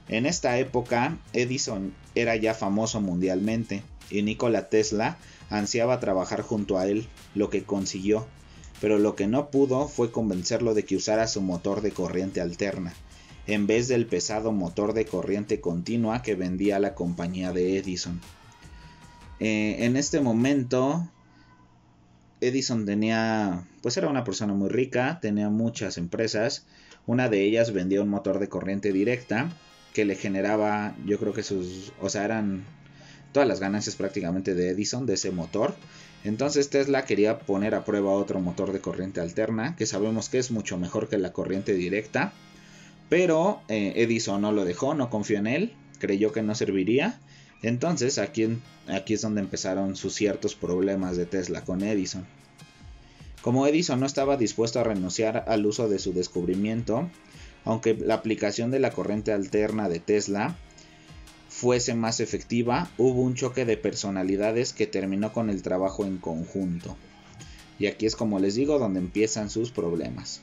En 0.08 0.26
esta 0.26 0.58
época, 0.58 1.18
Edison 1.32 1.94
era 2.16 2.36
ya 2.36 2.54
famoso 2.54 3.00
mundialmente 3.00 3.84
y 4.10 4.22
Nikola 4.22 4.70
Tesla 4.70 5.18
ansiaba 5.50 6.00
trabajar 6.00 6.42
junto 6.42 6.78
a 6.78 6.88
él, 6.88 7.08
lo 7.36 7.50
que 7.50 7.64
consiguió, 7.64 8.28
pero 8.82 9.00
lo 9.00 9.16
que 9.16 9.28
no 9.28 9.50
pudo 9.50 9.88
fue 9.88 10.12
convencerlo 10.12 10.74
de 10.74 10.84
que 10.84 10.98
usara 10.98 11.28
su 11.28 11.42
motor 11.42 11.82
de 11.82 11.92
corriente 11.92 12.42
alterna. 12.42 12.94
en 13.46 13.68
vez 13.68 13.90
del 13.90 14.06
pesado 14.06 14.54
motor 14.54 14.94
de 14.94 15.06
corriente 15.06 15.60
continua 15.60 16.22
que 16.22 16.34
vendía 16.34 16.80
la 16.80 16.96
compañía 16.96 17.52
de 17.52 17.78
Edison. 17.78 18.22
Eh, 19.42 19.78
en 19.80 19.98
este 19.98 20.22
momento, 20.22 21.10
Edison 22.40 22.86
tenía, 22.86 23.66
pues 23.82 23.98
era 23.98 24.08
una 24.08 24.24
persona 24.24 24.54
muy 24.54 24.70
rica, 24.70 25.20
tenía 25.22 25.50
muchas 25.50 25.98
empresas, 25.98 26.66
una 27.06 27.28
de 27.28 27.44
ellas 27.44 27.74
vendía 27.74 28.02
un 28.02 28.08
motor 28.08 28.40
de 28.40 28.48
corriente 28.48 28.94
directa 28.94 29.50
que 29.94 30.06
le 30.06 30.16
generaba, 30.16 30.96
yo 31.06 31.20
creo 31.20 31.34
que 31.34 31.44
sus, 31.44 31.94
o 32.02 32.10
sea, 32.10 32.26
eran 32.26 32.64
todas 33.32 33.48
las 33.48 33.60
ganancias 33.60 33.96
prácticamente 33.96 34.56
de 34.56 34.70
Edison 34.70 35.06
de 35.06 35.14
ese 35.16 35.32
motor. 35.32 35.76
Entonces 36.24 36.70
Tesla 36.70 37.06
quería 37.06 37.40
poner 37.40 37.76
a 37.76 37.84
prueba 37.84 38.12
otro 38.12 38.40
motor 38.40 38.72
de 38.72 38.80
corriente 38.80 39.20
alterna, 39.20 39.76
que 39.76 39.86
sabemos 39.86 40.30
que 40.30 40.40
es 40.40 40.52
mucho 40.52 40.78
mejor 40.78 41.10
que 41.10 41.18
la 41.18 41.34
corriente 41.34 41.74
directa. 41.74 42.34
Pero 43.10 43.62
eh, 43.68 43.94
Edison 43.98 44.42
no 44.42 44.52
lo 44.52 44.66
dejó, 44.66 44.96
no 44.96 45.10
confió 45.10 45.38
en 45.38 45.48
él, 45.48 45.74
creyó 46.00 46.32
que 46.32 46.42
no 46.42 46.56
serviría. 46.56 47.20
Entonces 47.62 48.18
aquí, 48.18 48.58
aquí 48.88 49.14
es 49.14 49.22
donde 49.22 49.42
empezaron 49.42 49.96
sus 49.96 50.14
ciertos 50.14 50.56
problemas 50.56 51.18
de 51.18 51.26
Tesla 51.26 51.62
con 51.62 51.84
Edison. 51.84 52.26
Como 53.42 53.68
Edison 53.68 54.00
no 54.00 54.06
estaba 54.06 54.38
dispuesto 54.38 54.80
a 54.80 54.84
renunciar 54.84 55.44
al 55.48 55.66
uso 55.66 55.90
de 55.90 56.00
su 56.00 56.14
descubrimiento, 56.14 57.10
aunque 57.66 57.96
la 57.96 58.16
aplicación 58.16 58.72
de 58.72 58.80
la 58.80 58.92
corriente 58.92 59.32
alterna 59.32 59.90
de 59.90 60.00
Tesla 60.00 60.58
fuese 61.50 61.94
más 61.94 62.20
efectiva, 62.20 62.90
hubo 62.98 63.22
un 63.22 63.36
choque 63.36 63.66
de 63.66 63.78
personalidades 63.78 64.74
que 64.74 64.88
terminó 64.88 65.32
con 65.32 65.50
el 65.50 65.62
trabajo 65.62 66.06
en 66.06 66.18
conjunto. 66.18 66.98
Y 67.80 67.88
aquí 67.88 68.06
es 68.06 68.16
como 68.16 68.40
les 68.40 68.56
digo 68.56 68.80
donde 68.80 69.00
empiezan 69.00 69.50
sus 69.50 69.72
problemas. 69.72 70.42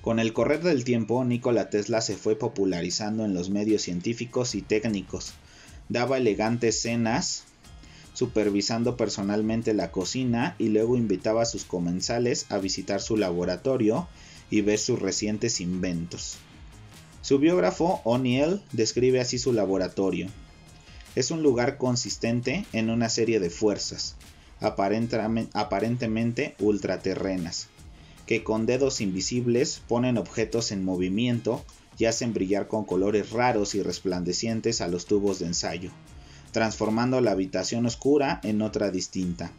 Con 0.00 0.18
el 0.18 0.32
correr 0.32 0.62
del 0.62 0.84
tiempo, 0.84 1.24
Nikola 1.24 1.70
Tesla 1.70 2.00
se 2.00 2.16
fue 2.16 2.36
popularizando 2.36 3.24
en 3.24 3.34
los 3.34 3.50
medios 3.50 3.82
científicos 3.82 4.54
y 4.54 4.62
técnicos. 4.62 5.32
Daba 5.88 6.18
elegantes 6.18 6.80
cenas, 6.80 7.44
supervisando 8.12 8.96
personalmente 8.96 9.74
la 9.74 9.90
cocina 9.90 10.56
y 10.58 10.68
luego 10.68 10.96
invitaba 10.96 11.42
a 11.42 11.46
sus 11.46 11.64
comensales 11.64 12.46
a 12.50 12.58
visitar 12.58 13.00
su 13.00 13.16
laboratorio 13.16 14.06
y 14.54 14.60
ver 14.60 14.78
sus 14.78 15.00
recientes 15.00 15.60
inventos. 15.60 16.36
Su 17.22 17.40
biógrafo 17.40 18.00
O'Neill 18.04 18.62
describe 18.70 19.20
así 19.20 19.36
su 19.36 19.52
laboratorio. 19.52 20.28
Es 21.16 21.32
un 21.32 21.42
lugar 21.42 21.76
consistente 21.76 22.64
en 22.72 22.88
una 22.88 23.08
serie 23.08 23.40
de 23.40 23.50
fuerzas, 23.50 24.14
aparentemente 24.60 26.54
ultraterrenas, 26.60 27.66
que 28.26 28.44
con 28.44 28.64
dedos 28.64 29.00
invisibles 29.00 29.82
ponen 29.88 30.18
objetos 30.18 30.70
en 30.70 30.84
movimiento 30.84 31.64
y 31.98 32.04
hacen 32.04 32.32
brillar 32.32 32.68
con 32.68 32.84
colores 32.84 33.30
raros 33.30 33.74
y 33.74 33.82
resplandecientes 33.82 34.80
a 34.80 34.86
los 34.86 35.06
tubos 35.06 35.40
de 35.40 35.46
ensayo, 35.46 35.90
transformando 36.52 37.20
la 37.20 37.32
habitación 37.32 37.86
oscura 37.86 38.38
en 38.44 38.62
otra 38.62 38.92
distinta, 38.92 39.50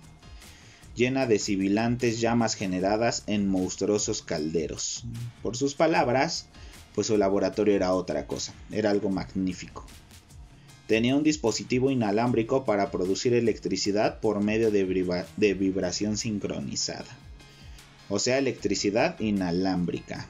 llena 0.95 1.27
de 1.27 1.39
sibilantes 1.39 2.21
llamas 2.21 2.55
generadas 2.55 3.23
en 3.27 3.47
monstruosos 3.47 4.21
calderos. 4.21 5.03
Por 5.43 5.57
sus 5.57 5.75
palabras, 5.75 6.47
pues 6.95 7.07
su 7.07 7.17
laboratorio 7.17 7.75
era 7.75 7.93
otra 7.93 8.25
cosa, 8.25 8.53
era 8.71 8.91
algo 8.91 9.09
magnífico. 9.09 9.85
Tenía 10.87 11.15
un 11.15 11.23
dispositivo 11.23 11.91
inalámbrico 11.91 12.63
para 12.63 12.91
producir 12.91 13.33
electricidad 13.33 14.19
por 14.19 14.41
medio 14.41 14.71
de, 14.71 15.53
vibración 15.53 16.15
sincronizada. 16.15 17.05
O 18.07 18.19
sea, 18.19 18.37
electricidad 18.37 19.19
inalámbrica. 19.19 20.27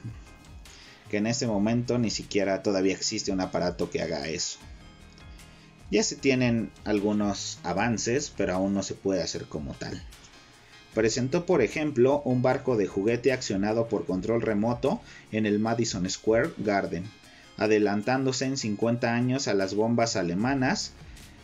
Que 1.10 1.18
en 1.18 1.26
este 1.26 1.46
momento 1.46 1.98
ni 1.98 2.10
siquiera 2.10 2.62
todavía 2.62 2.94
existe 2.94 3.30
un 3.30 3.40
aparato 3.40 3.90
que 3.90 4.00
haga 4.02 4.28
eso. 4.28 4.58
Ya 5.90 6.02
se 6.02 6.16
tienen 6.16 6.72
algunos 6.84 7.60
avances, 7.62 8.32
pero 8.36 8.54
aún 8.54 8.74
no 8.74 8.82
se 8.82 8.94
puede 8.94 9.22
hacer 9.22 9.44
como 9.44 9.74
tal. 9.74 10.02
Presentó, 10.96 11.44
por 11.44 11.60
ejemplo, 11.60 12.22
un 12.24 12.40
barco 12.40 12.78
de 12.78 12.86
juguete 12.86 13.30
accionado 13.30 13.86
por 13.86 14.06
control 14.06 14.40
remoto 14.40 15.02
en 15.30 15.44
el 15.44 15.58
Madison 15.58 16.08
Square 16.08 16.52
Garden, 16.56 17.04
adelantándose 17.58 18.46
en 18.46 18.56
50 18.56 19.12
años 19.12 19.46
a 19.46 19.52
las 19.52 19.74
bombas 19.74 20.16
alemanas 20.16 20.92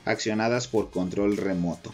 accionadas 0.06 0.68
por 0.68 0.90
control 0.90 1.36
remoto. 1.36 1.92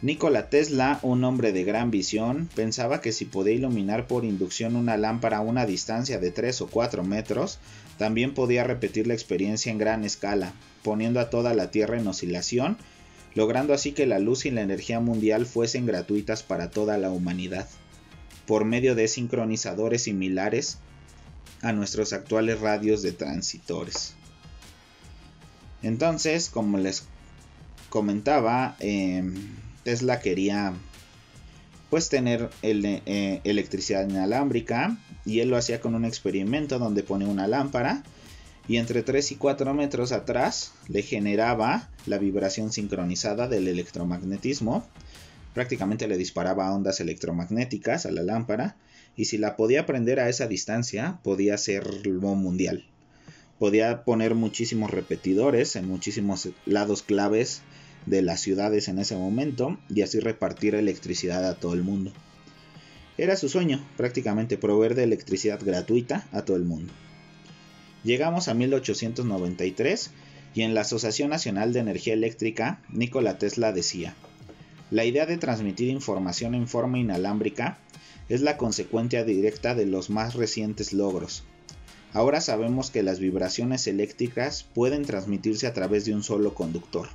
Nikola 0.00 0.50
Tesla, 0.50 1.00
un 1.02 1.24
hombre 1.24 1.50
de 1.50 1.64
gran 1.64 1.90
visión, 1.90 2.48
pensaba 2.54 3.00
que 3.00 3.10
si 3.10 3.24
podía 3.24 3.54
iluminar 3.54 4.06
por 4.06 4.24
inducción 4.24 4.76
una 4.76 4.96
lámpara 4.96 5.38
a 5.38 5.40
una 5.40 5.66
distancia 5.66 6.20
de 6.20 6.30
3 6.30 6.60
o 6.60 6.68
4 6.68 7.02
metros, 7.02 7.58
también 7.98 8.34
podía 8.34 8.62
repetir 8.62 9.08
la 9.08 9.14
experiencia 9.14 9.72
en 9.72 9.78
gran 9.78 10.04
escala, 10.04 10.52
poniendo 10.84 11.18
a 11.18 11.28
toda 11.28 11.54
la 11.54 11.72
Tierra 11.72 11.98
en 11.98 12.06
oscilación 12.06 12.78
logrando 13.34 13.74
así 13.74 13.92
que 13.92 14.06
la 14.06 14.18
luz 14.18 14.46
y 14.46 14.50
la 14.50 14.62
energía 14.62 15.00
mundial 15.00 15.46
fuesen 15.46 15.86
gratuitas 15.86 16.42
para 16.42 16.70
toda 16.70 16.98
la 16.98 17.10
humanidad, 17.10 17.68
por 18.46 18.64
medio 18.64 18.94
de 18.94 19.08
sincronizadores 19.08 20.04
similares 20.04 20.78
a 21.62 21.72
nuestros 21.72 22.12
actuales 22.12 22.60
radios 22.60 23.02
de 23.02 23.12
transitores. 23.12 24.14
Entonces, 25.82 26.50
como 26.50 26.78
les 26.78 27.06
comentaba, 27.88 28.76
em, 28.80 29.34
Tesla 29.84 30.20
quería 30.20 30.74
pues 31.90 32.10
tener 32.10 32.50
eh, 32.62 33.40
electricidad 33.44 34.06
inalámbrica 34.06 34.98
y 35.24 35.40
él 35.40 35.48
lo 35.48 35.56
hacía 35.56 35.80
con 35.80 35.94
un 35.94 36.04
experimento 36.04 36.78
donde 36.78 37.02
pone 37.02 37.26
una 37.26 37.48
lámpara 37.48 38.02
y 38.68 38.76
entre 38.76 39.02
3 39.02 39.32
y 39.32 39.36
4 39.36 39.72
metros 39.72 40.12
atrás 40.12 40.72
le 40.88 41.02
generaba 41.02 41.88
la 42.06 42.18
vibración 42.18 42.70
sincronizada 42.70 43.48
del 43.48 43.66
electromagnetismo. 43.66 44.86
Prácticamente 45.54 46.06
le 46.06 46.18
disparaba 46.18 46.72
ondas 46.72 47.00
electromagnéticas 47.00 48.04
a 48.04 48.10
la 48.10 48.22
lámpara 48.22 48.76
y 49.16 49.24
si 49.24 49.38
la 49.38 49.56
podía 49.56 49.86
prender 49.86 50.20
a 50.20 50.28
esa 50.28 50.46
distancia 50.46 51.18
podía 51.24 51.56
lo 52.04 52.34
mundial. 52.34 52.84
Podía 53.58 54.04
poner 54.04 54.34
muchísimos 54.34 54.90
repetidores 54.90 55.74
en 55.74 55.88
muchísimos 55.88 56.50
lados 56.66 57.02
claves 57.02 57.62
de 58.06 58.22
las 58.22 58.40
ciudades 58.40 58.88
en 58.88 58.98
ese 58.98 59.16
momento 59.16 59.78
y 59.88 60.02
así 60.02 60.20
repartir 60.20 60.74
electricidad 60.74 61.44
a 61.48 61.56
todo 61.56 61.72
el 61.72 61.82
mundo. 61.82 62.12
Era 63.16 63.34
su 63.36 63.48
sueño, 63.48 63.84
prácticamente 63.96 64.58
proveer 64.58 64.94
de 64.94 65.04
electricidad 65.04 65.58
gratuita 65.64 66.28
a 66.30 66.42
todo 66.42 66.56
el 66.56 66.64
mundo. 66.64 66.92
Llegamos 68.04 68.46
a 68.46 68.54
1893 68.54 70.10
y 70.54 70.62
en 70.62 70.74
la 70.74 70.82
Asociación 70.82 71.30
Nacional 71.30 71.72
de 71.72 71.80
Energía 71.80 72.14
Eléctrica, 72.14 72.80
Nikola 72.90 73.38
Tesla 73.38 73.72
decía, 73.72 74.14
la 74.90 75.04
idea 75.04 75.26
de 75.26 75.36
transmitir 75.36 75.88
información 75.88 76.54
en 76.54 76.68
forma 76.68 76.98
inalámbrica 76.98 77.78
es 78.28 78.40
la 78.40 78.56
consecuencia 78.56 79.24
directa 79.24 79.74
de 79.74 79.84
los 79.84 80.10
más 80.10 80.34
recientes 80.34 80.92
logros. 80.92 81.42
Ahora 82.12 82.40
sabemos 82.40 82.90
que 82.90 83.02
las 83.02 83.18
vibraciones 83.18 83.86
eléctricas 83.86 84.64
pueden 84.74 85.04
transmitirse 85.04 85.66
a 85.66 85.74
través 85.74 86.04
de 86.04 86.14
un 86.14 86.22
solo 86.22 86.54
conductor. 86.54 87.08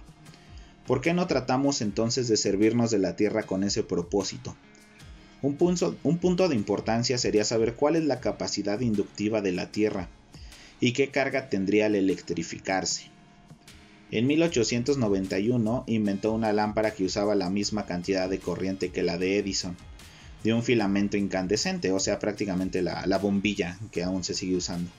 ¿Por 0.86 1.00
qué 1.00 1.13
no 1.13 1.28
tratamos 1.28 1.82
entonces 1.82 2.28
de 2.28 2.36
servirnos 2.36 2.91
de 2.91 3.00
la 3.00 3.15
Tierra 3.15 3.43
con 3.43 3.63
ese 3.63 3.84
propósito? 3.84 4.56
Un 5.41 5.56
punto, 5.56 5.96
un 6.04 6.17
punto 6.17 6.50
de 6.50 6.56
importancia 6.56 7.17
sería 7.17 7.46
saber 7.46 7.74
cuál 7.76 7.96
es 7.96 8.04
la 8.04 8.19
capacidad 8.19 8.82
inductiva 8.82 9.41
de 9.41 9.54
la 9.54 9.72
Tierra 9.72 10.10
y 10.79 10.93
qué 10.93 11.09
carga 11.09 11.49
tendría 11.49 11.88
al 11.88 11.95
electrificarse. 11.95 13.12
En 14.12 14.27
1891 14.27 15.83
inventó 15.88 16.33
una 16.33 16.53
lámpara 16.53 16.91
que 16.91 17.05
usaba 17.05 17.36
la 17.36 17.49
misma 17.49 17.86
cantidad 17.86 18.29
de 18.29 18.39
corriente 18.39 18.89
que 18.89 19.01
la 19.01 19.17
de 19.17 19.39
Edison, 19.39 19.75
de 20.43 20.53
un 20.53 20.62
filamento 20.62 21.17
incandescente, 21.17 21.91
o 21.91 21.99
sea, 21.99 22.19
prácticamente 22.19 22.81
la, 22.81 23.05
la 23.07 23.17
bombilla 23.17 23.79
que 23.91 24.03
aún 24.03 24.23
se 24.23 24.33
sigue 24.33 24.57
usando. 24.57 24.91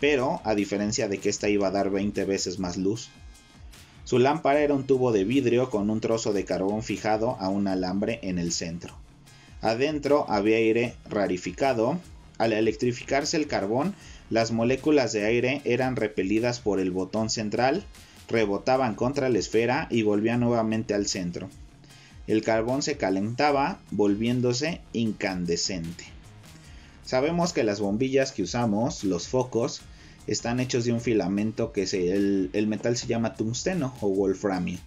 Pero, 0.00 0.40
a 0.44 0.54
diferencia 0.54 1.08
de 1.08 1.18
que 1.18 1.28
esta 1.28 1.48
iba 1.48 1.68
a 1.68 1.72
dar 1.72 1.90
20 1.90 2.24
veces 2.24 2.58
más 2.58 2.78
luz, 2.78 3.10
su 4.04 4.18
lámpara 4.18 4.60
era 4.60 4.74
un 4.74 4.86
tubo 4.86 5.12
de 5.12 5.24
vidrio 5.24 5.70
con 5.70 5.90
un 5.90 6.00
trozo 6.00 6.32
de 6.32 6.44
carbón 6.44 6.82
fijado 6.82 7.36
a 7.38 7.48
un 7.48 7.68
alambre 7.68 8.18
en 8.22 8.38
el 8.38 8.52
centro. 8.52 8.96
Adentro 9.60 10.24
había 10.28 10.56
aire 10.56 10.94
rarificado. 11.08 11.98
Al 12.38 12.54
electrificarse 12.54 13.36
el 13.36 13.46
carbón, 13.46 13.94
las 14.30 14.52
moléculas 14.52 15.12
de 15.12 15.26
aire 15.26 15.60
eran 15.64 15.96
repelidas 15.96 16.60
por 16.60 16.78
el 16.78 16.92
botón 16.92 17.30
central, 17.30 17.84
rebotaban 18.28 18.94
contra 18.94 19.28
la 19.28 19.40
esfera 19.40 19.88
y 19.90 20.02
volvían 20.02 20.40
nuevamente 20.40 20.94
al 20.94 21.06
centro. 21.06 21.50
El 22.28 22.42
carbón 22.42 22.82
se 22.82 22.96
calentaba, 22.96 23.80
volviéndose 23.90 24.80
incandescente. 24.92 26.04
Sabemos 27.04 27.52
que 27.52 27.64
las 27.64 27.80
bombillas 27.80 28.30
que 28.30 28.44
usamos, 28.44 29.02
los 29.02 29.26
focos, 29.26 29.82
están 30.28 30.60
hechos 30.60 30.84
de 30.84 30.92
un 30.92 31.00
filamento 31.00 31.72
que 31.72 31.82
el, 31.82 32.66
metal 32.68 32.96
se 32.96 33.08
llama 33.08 33.34
tungsteno 33.34 33.92
o 34.00 34.10
wolframio. 34.10 34.78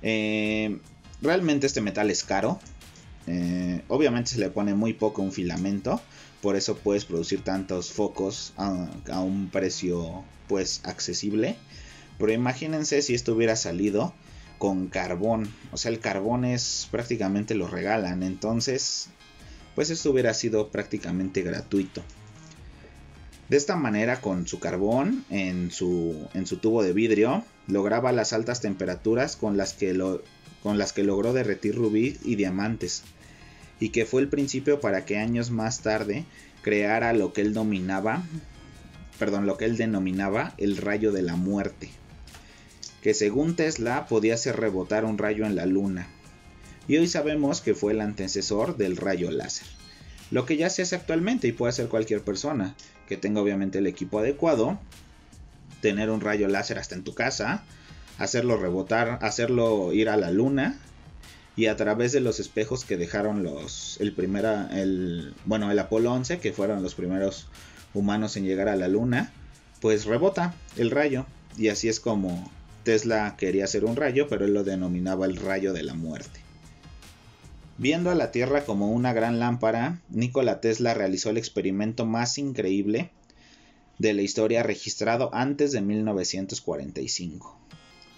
Eh, 0.00 0.78
realmente 1.20 1.66
este 1.66 1.82
metal 1.82 2.10
es 2.10 2.24
caro. 2.24 2.58
Eh, 3.26 3.82
obviamente 3.88 4.30
se 4.30 4.38
le 4.38 4.48
pone 4.48 4.72
muy 4.72 4.94
poco 4.94 5.20
un 5.20 5.32
filamento 5.32 6.00
por 6.44 6.56
eso 6.56 6.76
puedes 6.76 7.06
producir 7.06 7.40
tantos 7.40 7.90
focos 7.90 8.52
a, 8.58 9.20
un 9.20 9.48
precio 9.48 10.24
pues 10.46 10.82
accesible. 10.84 11.56
Pero 12.18 12.32
imagínense 12.32 13.00
si 13.00 13.14
esto 13.14 13.32
hubiera 13.32 13.56
salido 13.56 14.12
con 14.58 14.88
carbón. 14.88 15.50
O 15.72 15.78
sea, 15.78 15.90
el 15.90 16.00
carbón 16.00 16.44
es 16.44 16.86
prácticamente 16.90 17.54
lo 17.54 17.66
regalan. 17.66 18.22
Entonces, 18.22 19.06
pues 19.74 19.88
esto 19.88 20.10
hubiera 20.10 20.34
sido 20.34 20.68
prácticamente 20.68 21.40
gratuito. 21.40 22.02
De 23.48 23.56
esta 23.56 23.76
manera, 23.76 24.20
con 24.20 24.46
su 24.46 24.58
carbón 24.58 25.24
en 25.30 25.70
su, 25.70 26.28
en 26.34 26.46
su 26.46 26.58
tubo 26.58 26.82
de 26.82 26.92
vidrio, 26.92 27.42
lograba 27.68 28.12
las 28.12 28.34
altas 28.34 28.60
temperaturas 28.60 29.36
con 29.36 29.56
las, 29.56 29.72
que 29.72 29.94
lo, 29.94 30.22
con 30.62 30.76
las 30.76 30.92
que 30.92 31.04
logró 31.04 31.32
derretir 31.32 31.74
rubí 31.74 32.18
y 32.22 32.34
diamantes, 32.34 33.02
y 33.80 33.90
que 33.90 34.06
fue 34.06 34.22
el 34.22 34.28
principio 34.28 34.80
para 34.80 35.04
que 35.04 35.18
años 35.18 35.50
más 35.50 35.80
tarde 35.80 36.24
creara 36.62 37.12
lo 37.12 37.32
que 37.32 37.40
él 37.40 37.54
dominaba, 37.54 38.22
perdón, 39.18 39.46
lo 39.46 39.56
que 39.56 39.66
él 39.66 39.76
denominaba 39.76 40.54
el 40.58 40.76
rayo 40.76 41.12
de 41.12 41.22
la 41.22 41.36
muerte, 41.36 41.90
que 43.02 43.14
según 43.14 43.56
Tesla 43.56 44.06
podía 44.06 44.34
hacer 44.34 44.56
rebotar 44.56 45.04
un 45.04 45.18
rayo 45.18 45.44
en 45.46 45.56
la 45.56 45.66
luna, 45.66 46.08
y 46.88 46.96
hoy 46.96 47.06
sabemos 47.06 47.60
que 47.60 47.74
fue 47.74 47.92
el 47.92 48.00
antecesor 48.00 48.76
del 48.76 48.96
rayo 48.96 49.30
láser. 49.30 49.66
Lo 50.30 50.46
que 50.46 50.56
ya 50.56 50.70
se 50.70 50.82
hace 50.82 50.96
actualmente 50.96 51.48
y 51.48 51.52
puede 51.52 51.70
hacer 51.70 51.88
cualquier 51.88 52.22
persona 52.22 52.74
que 53.08 53.16
tenga 53.16 53.40
obviamente 53.40 53.78
el 53.78 53.86
equipo 53.86 54.18
adecuado, 54.18 54.78
tener 55.80 56.10
un 56.10 56.20
rayo 56.20 56.48
láser 56.48 56.78
hasta 56.78 56.94
en 56.94 57.04
tu 57.04 57.14
casa, 57.14 57.64
hacerlo 58.18 58.56
rebotar, 58.56 59.18
hacerlo 59.22 59.92
ir 59.92 60.08
a 60.08 60.16
la 60.16 60.30
luna 60.30 60.78
y 61.56 61.66
a 61.66 61.76
través 61.76 62.12
de 62.12 62.20
los 62.20 62.40
espejos 62.40 62.84
que 62.84 62.96
dejaron 62.96 63.42
los 63.42 64.00
el 64.00 64.12
primera 64.12 64.68
el 64.72 65.34
bueno, 65.44 65.70
el 65.70 65.78
Apolo 65.78 66.12
11 66.12 66.38
que 66.38 66.52
fueron 66.52 66.82
los 66.82 66.94
primeros 66.94 67.46
humanos 67.92 68.36
en 68.36 68.44
llegar 68.44 68.68
a 68.68 68.76
la 68.76 68.88
luna, 68.88 69.32
pues 69.80 70.04
rebota 70.04 70.54
el 70.76 70.90
rayo 70.90 71.26
y 71.56 71.68
así 71.68 71.88
es 71.88 72.00
como 72.00 72.50
Tesla 72.82 73.36
quería 73.38 73.64
hacer 73.64 73.84
un 73.84 73.96
rayo, 73.96 74.28
pero 74.28 74.44
él 74.44 74.52
lo 74.52 74.62
denominaba 74.62 75.26
el 75.26 75.36
rayo 75.36 75.72
de 75.72 75.82
la 75.82 75.94
muerte. 75.94 76.40
Viendo 77.78 78.10
a 78.10 78.14
la 78.14 78.30
Tierra 78.30 78.64
como 78.64 78.92
una 78.92 79.12
gran 79.12 79.40
lámpara, 79.40 80.00
Nikola 80.08 80.60
Tesla 80.60 80.94
realizó 80.94 81.30
el 81.30 81.38
experimento 81.38 82.06
más 82.06 82.38
increíble 82.38 83.10
de 83.98 84.12
la 84.12 84.22
historia 84.22 84.62
registrado 84.62 85.30
antes 85.34 85.72
de 85.72 85.80
1945. 85.80 87.58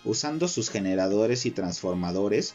Usando 0.04 0.48
sus 0.48 0.68
generadores 0.68 1.46
y 1.46 1.52
transformadores, 1.52 2.54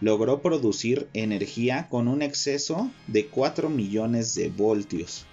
logró 0.00 0.42
producir 0.42 1.08
energía 1.12 1.88
con 1.88 2.08
un 2.08 2.22
exceso 2.22 2.90
de 3.06 3.26
4 3.26 3.68
millones 3.68 4.34
de 4.34 4.48
voltios. 4.48 5.26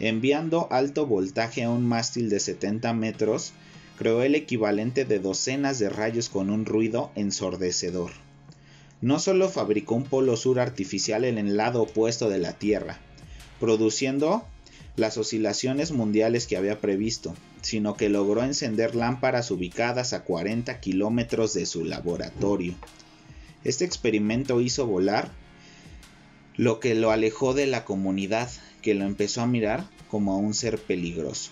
Enviando 0.00 0.68
alto 0.70 1.06
voltaje 1.06 1.62
a 1.62 1.70
un 1.70 1.86
mástil 1.86 2.28
de 2.28 2.40
70 2.40 2.92
metros, 2.94 3.52
creó 3.96 4.22
el 4.22 4.34
equivalente 4.34 5.04
de 5.04 5.18
docenas 5.18 5.78
de 5.78 5.88
rayos 5.88 6.28
con 6.28 6.50
un 6.50 6.66
ruido 6.66 7.10
ensordecedor 7.14 8.10
no 9.04 9.18
solo 9.18 9.50
fabricó 9.50 9.96
un 9.96 10.04
polo 10.04 10.34
sur 10.34 10.58
artificial 10.58 11.26
en 11.26 11.36
el 11.36 11.58
lado 11.58 11.82
opuesto 11.82 12.30
de 12.30 12.38
la 12.38 12.54
Tierra, 12.54 12.98
produciendo 13.60 14.46
las 14.96 15.18
oscilaciones 15.18 15.92
mundiales 15.92 16.46
que 16.46 16.56
había 16.56 16.80
previsto, 16.80 17.34
sino 17.60 17.98
que 17.98 18.08
logró 18.08 18.42
encender 18.42 18.94
lámparas 18.94 19.50
ubicadas 19.50 20.14
a 20.14 20.24
40 20.24 20.80
kilómetros 20.80 21.52
de 21.52 21.66
su 21.66 21.84
laboratorio. 21.84 22.76
Este 23.64 23.84
experimento 23.84 24.60
hizo 24.60 24.86
volar 24.86 25.30
lo 26.56 26.80
que 26.80 26.94
lo 26.94 27.10
alejó 27.10 27.54
de 27.54 27.66
la 27.66 27.84
comunidad, 27.84 28.50
que 28.82 28.94
lo 28.94 29.04
empezó 29.04 29.40
a 29.40 29.46
mirar 29.46 29.88
como 30.08 30.32
a 30.32 30.36
un 30.36 30.54
ser 30.54 30.78
peligroso. 30.78 31.50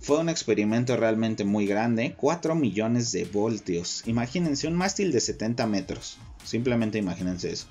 Fue 0.00 0.18
un 0.18 0.28
experimento 0.28 0.96
realmente 0.96 1.44
muy 1.44 1.66
grande, 1.66 2.14
4 2.16 2.54
millones 2.54 3.12
de 3.12 3.24
voltios. 3.24 4.02
Imagínense 4.06 4.68
un 4.68 4.74
mástil 4.74 5.12
de 5.12 5.20
70 5.20 5.66
metros, 5.66 6.18
simplemente 6.44 6.98
imagínense 6.98 7.50
eso. 7.50 7.66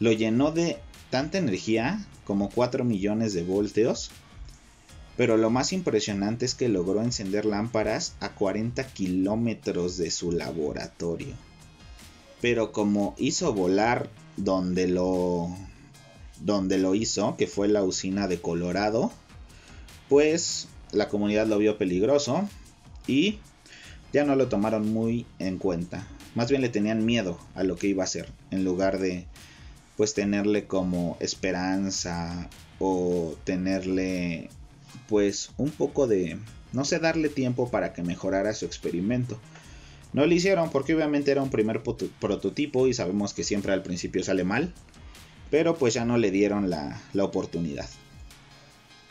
Lo 0.00 0.12
llenó 0.12 0.52
de 0.52 0.78
tanta 1.10 1.38
energía 1.38 2.04
como 2.24 2.50
4 2.50 2.84
millones 2.84 3.34
de 3.34 3.42
voltios, 3.42 4.10
pero 5.18 5.36
lo 5.36 5.50
más 5.50 5.72
impresionante 5.72 6.46
es 6.46 6.54
que 6.54 6.68
logró 6.68 7.02
encender 7.02 7.44
lámparas 7.44 8.14
a 8.20 8.36
40 8.36 8.86
kilómetros 8.86 9.96
de 9.96 10.12
su 10.12 10.30
laboratorio. 10.30 11.34
Pero 12.40 12.70
como 12.70 13.16
hizo 13.18 13.52
volar 13.52 14.08
donde 14.36 14.86
lo, 14.86 15.48
donde 16.40 16.78
lo 16.78 16.94
hizo, 16.94 17.36
que 17.36 17.48
fue 17.48 17.66
la 17.66 17.82
usina 17.82 18.28
de 18.28 18.40
Colorado, 18.40 19.10
pues 20.08 20.68
la 20.92 21.08
comunidad 21.08 21.48
lo 21.48 21.58
vio 21.58 21.78
peligroso 21.78 22.48
y 23.08 23.40
ya 24.12 24.22
no 24.24 24.36
lo 24.36 24.46
tomaron 24.46 24.88
muy 24.92 25.26
en 25.40 25.58
cuenta. 25.58 26.06
Más 26.36 26.48
bien 26.48 26.62
le 26.62 26.68
tenían 26.68 27.04
miedo 27.04 27.40
a 27.56 27.64
lo 27.64 27.74
que 27.74 27.88
iba 27.88 28.04
a 28.04 28.06
hacer, 28.06 28.30
en 28.52 28.62
lugar 28.62 29.00
de 29.00 29.26
pues 29.96 30.14
tenerle 30.14 30.68
como 30.68 31.16
esperanza 31.18 32.48
o 32.78 33.34
tenerle 33.42 34.48
pues 35.08 35.50
un 35.56 35.70
poco 35.70 36.06
de 36.06 36.38
no 36.72 36.84
sé 36.84 36.98
darle 36.98 37.28
tiempo 37.28 37.70
para 37.70 37.92
que 37.92 38.02
mejorara 38.02 38.54
su 38.54 38.66
experimento. 38.66 39.38
No 40.12 40.26
lo 40.26 40.34
hicieron 40.34 40.70
porque 40.70 40.94
obviamente 40.94 41.30
era 41.30 41.42
un 41.42 41.50
primer 41.50 41.82
prototipo 41.82 42.86
y 42.86 42.94
sabemos 42.94 43.34
que 43.34 43.44
siempre 43.44 43.72
al 43.72 43.82
principio 43.82 44.24
sale 44.24 44.44
mal, 44.44 44.72
pero 45.50 45.76
pues 45.76 45.94
ya 45.94 46.04
no 46.04 46.16
le 46.16 46.30
dieron 46.30 46.70
la, 46.70 47.00
la 47.12 47.24
oportunidad. 47.24 47.88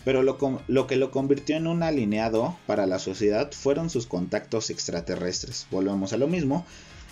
Pero 0.08 0.24
lo, 0.24 0.88
que 0.88 0.96
lo 0.96 1.12
convirtió 1.12 1.58
en 1.58 1.68
un 1.68 1.84
alineado 1.84 2.58
para 2.66 2.86
la 2.86 2.98
sociedad 2.98 3.52
fueron 3.52 3.90
sus 3.90 4.08
contactos 4.08 4.70
extraterrestres. 4.70 5.68
Volvemos 5.70 6.14
a 6.14 6.18
lo 6.18 6.30
mismo, 6.30 6.66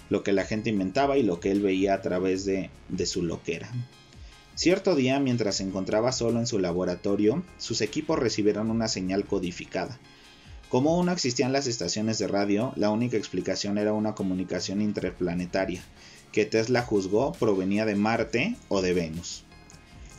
lo 0.09 0.23
que 0.23 0.31
la 0.31 0.45
gente 0.45 0.69
inventaba 0.69 1.17
y 1.17 1.23
lo 1.23 1.41
que 1.41 1.51
él 1.51 1.61
veía 1.61 1.93
a 1.93 2.01
través 2.01 2.45
de, 2.45 2.69
de 2.87 3.05
su 3.05 3.21
loquera. 3.21 3.69
Cierto 4.55 4.95
día, 4.95 5.19
mientras 5.19 5.57
se 5.57 5.63
encontraba 5.63 6.13
solo 6.13 6.39
en 6.39 6.47
su 6.47 6.59
laboratorio, 6.59 7.43
sus 7.57 7.81
equipos 7.81 8.17
recibieron 8.17 8.71
una 8.71 8.87
señal 8.87 9.25
codificada. 9.25 9.99
Como 10.69 10.91
aún 10.91 11.07
no 11.07 11.11
existían 11.11 11.51
las 11.51 11.67
estaciones 11.67 12.19
de 12.19 12.27
radio, 12.27 12.71
la 12.77 12.89
única 12.89 13.17
explicación 13.17 13.77
era 13.77 13.91
una 13.91 14.15
comunicación 14.15 14.81
interplanetaria, 14.81 15.83
que 16.31 16.45
Tesla 16.45 16.81
juzgó 16.81 17.33
provenía 17.33 17.85
de 17.85 17.95
Marte 17.95 18.55
o 18.69 18.81
de 18.81 18.93
Venus. 18.93 19.43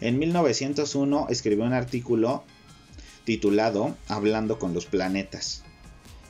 En 0.02 0.18
1901 0.18 1.28
escribió 1.30 1.64
un 1.64 1.72
artículo 1.72 2.44
titulado 3.24 3.96
Hablando 4.06 4.58
con 4.58 4.74
los 4.74 4.84
planetas. 4.84 5.64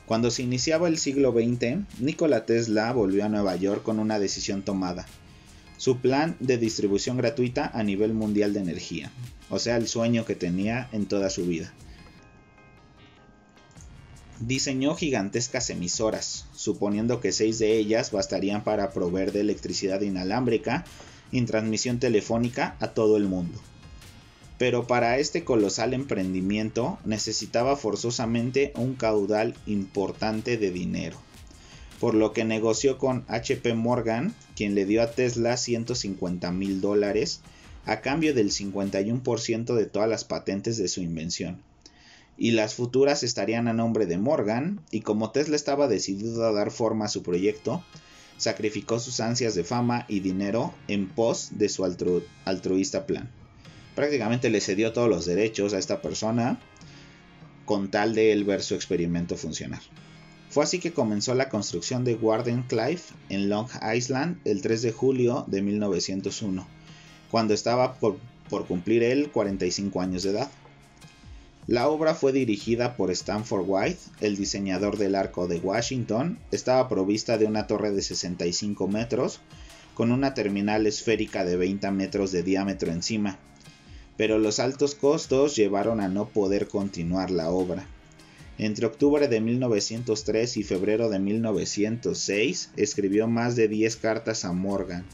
Cuando 0.05 0.31
se 0.31 0.43
iniciaba 0.43 0.87
el 0.87 0.97
siglo 0.97 1.33
XX, 1.33 1.99
Nikola 1.99 2.45
Tesla 2.45 2.93
volvió 2.93 3.25
a 3.25 3.29
Nueva 3.29 3.57
York 3.57 3.83
con 3.83 3.99
una 3.99 4.17
decisión 4.17 4.61
tomada. 4.61 5.05
Su 5.77 5.99
plan 5.99 6.35
de 6.39 6.57
distribución 6.57 7.17
gratuita 7.17 7.71
a 7.73 7.83
nivel 7.83 8.13
mundial 8.13 8.53
de 8.53 8.61
energía, 8.61 9.11
o 9.49 9.59
sea, 9.59 9.77
el 9.77 9.87
sueño 9.87 10.25
que 10.25 10.35
tenía 10.35 10.89
en 10.91 11.05
toda 11.05 11.29
su 11.29 11.45
vida. 11.45 11.71
Diseñó 14.39 14.95
gigantescas 14.95 15.69
emisoras, 15.69 16.45
suponiendo 16.53 17.21
que 17.21 17.31
seis 17.31 17.59
de 17.59 17.77
ellas 17.77 18.11
bastarían 18.11 18.63
para 18.63 18.91
proveer 18.91 19.31
de 19.31 19.41
electricidad 19.41 20.01
inalámbrica 20.01 20.85
y 21.31 21.41
transmisión 21.43 21.99
telefónica 21.99 22.75
a 22.79 22.89
todo 22.89 23.17
el 23.17 23.25
mundo. 23.25 23.59
Pero 24.57 24.87
para 24.87 25.19
este 25.19 25.43
colosal 25.43 25.93
emprendimiento 25.93 26.97
necesitaba 27.05 27.75
forzosamente 27.75 28.73
un 28.75 28.95
caudal 28.95 29.55
importante 29.67 30.57
de 30.57 30.71
dinero, 30.71 31.17
por 31.99 32.13
lo 32.13 32.33
que 32.33 32.45
negoció 32.45 32.97
con 32.97 33.25
HP 33.27 33.73
Morgan, 33.73 34.33
quien 34.55 34.75
le 34.75 34.85
dio 34.85 35.01
a 35.01 35.11
Tesla 35.11 35.57
150 35.57 36.51
mil 36.51 36.81
dólares 36.81 37.41
a 37.85 38.01
cambio 38.01 38.33
del 38.33 38.51
51% 38.51 39.75
de 39.75 39.85
todas 39.85 40.09
las 40.09 40.23
patentes 40.23 40.77
de 40.77 40.87
su 40.87 41.01
invención. 41.01 41.61
Y 42.37 42.51
las 42.51 42.75
futuras 42.75 43.23
estarían 43.23 43.67
a 43.67 43.73
nombre 43.73 44.05
de 44.05 44.17
Morgan, 44.17 44.81
y 44.91 45.01
como 45.01 45.31
Tesla 45.31 45.55
estaba 45.55 45.87
decidido 45.87 46.45
a 46.45 46.51
dar 46.51 46.71
forma 46.71 47.05
a 47.05 47.09
su 47.09 47.23
proyecto, 47.23 47.83
sacrificó 48.37 48.99
sus 48.99 49.19
ansias 49.19 49.55
de 49.55 49.63
fama 49.63 50.05
y 50.07 50.19
dinero 50.19 50.73
en 50.87 51.07
pos 51.07 51.49
de 51.53 51.69
su 51.69 51.83
altruista 52.45 53.07
plan 53.07 53.31
prácticamente 53.97 54.51
le 54.51 54.61
cedió 54.61 54.93
todos 54.93 55.09
los 55.09 55.25
derechos 55.25 55.73
a 55.73 55.79
esta 55.79 56.03
persona 56.03 56.59
con 57.65 57.89
tal 57.89 58.13
de 58.13 58.31
él 58.31 58.43
ver 58.43 58.61
su 58.61 58.75
experimento 58.75 59.35
funcionar. 59.35 59.81
Fue 60.57 60.63
así 60.63 60.79
que 60.79 60.91
comenzó 60.91 61.35
la 61.35 61.49
construcción 61.49 62.03
de 62.03 62.15
Warden 62.15 62.63
Clive 62.63 63.01
en 63.29 63.47
Long 63.47 63.67
Island 63.95 64.39
el 64.43 64.63
3 64.63 64.81
de 64.81 64.91
julio 64.91 65.45
de 65.45 65.61
1901, 65.61 66.67
cuando 67.29 67.53
estaba 67.53 67.93
por, 67.99 68.17
cumplir 68.67 69.03
él 69.03 69.29
45 69.29 70.01
años 70.01 70.23
de 70.23 70.31
edad. 70.31 70.49
La 71.67 71.87
obra 71.89 72.15
fue 72.15 72.31
dirigida 72.31 72.97
por 72.97 73.11
Stanford 73.11 73.65
White, 73.67 73.99
el 74.19 74.35
diseñador 74.35 74.97
del 74.97 75.13
arco 75.13 75.47
de 75.47 75.59
Washington, 75.59 76.39
estaba 76.49 76.89
provista 76.89 77.37
de 77.37 77.45
una 77.45 77.67
torre 77.67 77.91
de 77.91 78.01
65 78.01 78.87
metros, 78.87 79.41
con 79.93 80.11
una 80.11 80.33
terminal 80.33 80.87
esférica 80.87 81.45
de 81.45 81.55
20 81.55 81.91
metros 81.91 82.31
de 82.31 82.41
diámetro 82.41 82.91
encima, 82.91 83.37
pero 84.17 84.39
los 84.39 84.57
altos 84.57 84.95
costos 84.95 85.55
llevaron 85.55 86.01
a 86.01 86.07
no 86.07 86.29
poder 86.29 86.67
continuar 86.67 87.29
la 87.29 87.51
obra. 87.51 87.87
Entre 88.59 88.87
octubre 88.87 89.27
de 89.27 89.39
1903 89.39 90.57
y 90.57 90.63
febrero 90.63 91.09
de 91.09 91.19
1906 91.19 92.71
escribió 92.75 93.27
más 93.27 93.55
de 93.55 93.67
10 93.67 93.95
cartas 93.97 94.45
a 94.45 94.53
Morgan, 94.53 95.05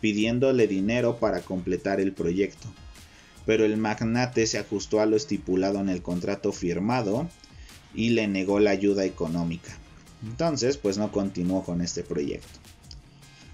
pidiéndole 0.00 0.66
dinero 0.66 1.18
para 1.18 1.40
completar 1.40 2.00
el 2.00 2.12
proyecto. 2.12 2.66
Pero 3.44 3.66
el 3.66 3.76
magnate 3.76 4.46
se 4.46 4.58
ajustó 4.58 5.00
a 5.00 5.06
lo 5.06 5.16
estipulado 5.16 5.80
en 5.80 5.90
el 5.90 6.02
contrato 6.02 6.52
firmado 6.52 7.28
y 7.94 8.10
le 8.10 8.26
negó 8.26 8.58
la 8.58 8.70
ayuda 8.70 9.04
económica. 9.04 9.76
Entonces, 10.22 10.78
pues 10.78 10.96
no 10.96 11.12
continuó 11.12 11.64
con 11.64 11.82
este 11.82 12.02
proyecto. 12.02 12.58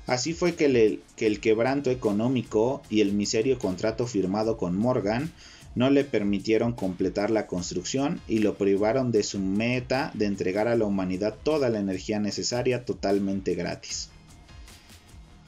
Así 0.07 0.35
fue 0.35 0.55
que, 0.55 1.01
el 1.17 1.41
quebranto 1.41 1.91
económico 1.91 2.83
y 2.91 3.01
el 3.01 3.13
miserio 3.13 3.59
contrato 3.59 4.07
firmado 4.07 4.59
con 4.59 4.77
Morgan 4.77 5.33
no 5.75 5.91
le 5.91 6.05
permitieron 6.05 6.73
completar 6.73 7.31
la 7.31 7.47
construcción 7.47 8.21
y 8.29 8.39
lo 8.39 8.57
privaron 8.57 9.11
de 9.11 9.23
su 9.23 9.39
meta 9.39 10.11
de 10.15 10.27
entregar 10.27 10.69
a 10.69 10.77
la 10.77 10.85
humanidad 10.85 11.35
toda 11.43 11.69
la 11.69 11.81
energía 11.81 12.21
necesaria 12.21 12.85
totalmente 12.85 13.55
gratis. 13.55 14.09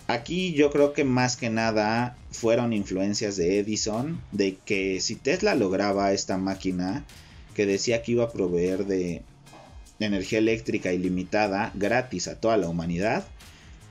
Aquí 0.09 0.53
yo 0.53 0.71
creo 0.71 0.93
que 0.93 1.05
más 1.05 1.37
que 1.37 1.51
nada 1.51 2.17
fueron 2.31 2.73
influencias 2.73 3.37
de 3.37 3.59
Edison, 3.59 4.21
de 4.31 4.57
que 4.65 5.01
si 5.01 5.17
Tesla 5.17 5.55
lograba 5.55 6.13
esta 6.13 6.39
máquina 6.39 7.05
que 7.55 7.67
decía 7.67 8.03
que 8.03 8.13
iba 8.13 8.25
a 8.25 8.33
proveer 8.33 8.87
de 8.87 9.23
energía 9.99 10.39
eléctrica 10.39 10.93
ilimitada 10.93 11.73
gratis 11.75 12.29
a 12.29 12.39
toda 12.39 12.57
la 12.57 12.69
humanidad, 12.69 13.27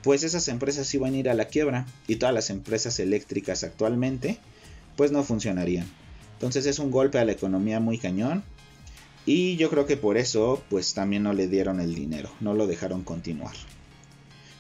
pues 0.04 0.24
esas 0.24 0.48
empresas 0.48 0.94
iban 0.94 1.16
a 1.16 1.18
ir 1.18 1.30
a 1.30 1.34
la 1.34 1.46
quiebra 1.46 1.86
y 2.08 2.18
todas 2.18 2.36
las 2.36 2.50
empresas 2.50 3.00
eléctricas 3.00 3.64
actualmente 3.64 4.38
pues 4.96 5.12
no 5.12 5.24
funcionarían. 5.24 5.88
Entonces 6.36 6.66
es 6.66 6.80
un 6.80 6.92
golpe 6.92 7.18
a 7.18 7.26
la 7.26 7.32
economía 7.32 7.80
muy 7.80 7.98
cañón 7.98 8.44
y 9.26 9.56
yo 9.56 9.70
creo 9.70 9.86
que 9.86 9.98
por 9.98 10.18
eso 10.18 10.62
pues 10.70 10.94
también 10.94 11.24
no 11.24 11.34
le 11.34 11.48
dieron 11.48 11.80
el 11.80 11.96
dinero, 11.96 12.30
no 12.40 12.54
lo 12.54 12.68
dejaron 12.68 13.04
continuar. 13.04 13.56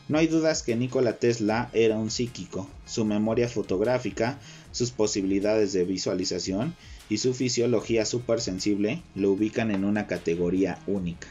No 0.07 0.19
hay 0.19 0.27
dudas 0.27 0.61
que 0.61 0.75
Nikola 0.75 1.17
Tesla 1.17 1.69
era 1.73 1.97
un 1.97 2.11
psíquico, 2.11 2.69
su 2.85 3.05
memoria 3.05 3.49
fotográfica, 3.49 4.39
sus 4.71 4.91
posibilidades 4.91 5.73
de 5.73 5.83
visualización 5.83 6.75
y 7.09 7.17
su 7.17 7.33
fisiología 7.33 8.05
supersensible 8.05 9.01
lo 9.15 9.31
ubican 9.31 9.71
en 9.71 9.83
una 9.83 10.05
categoría 10.05 10.79
única. 10.85 11.27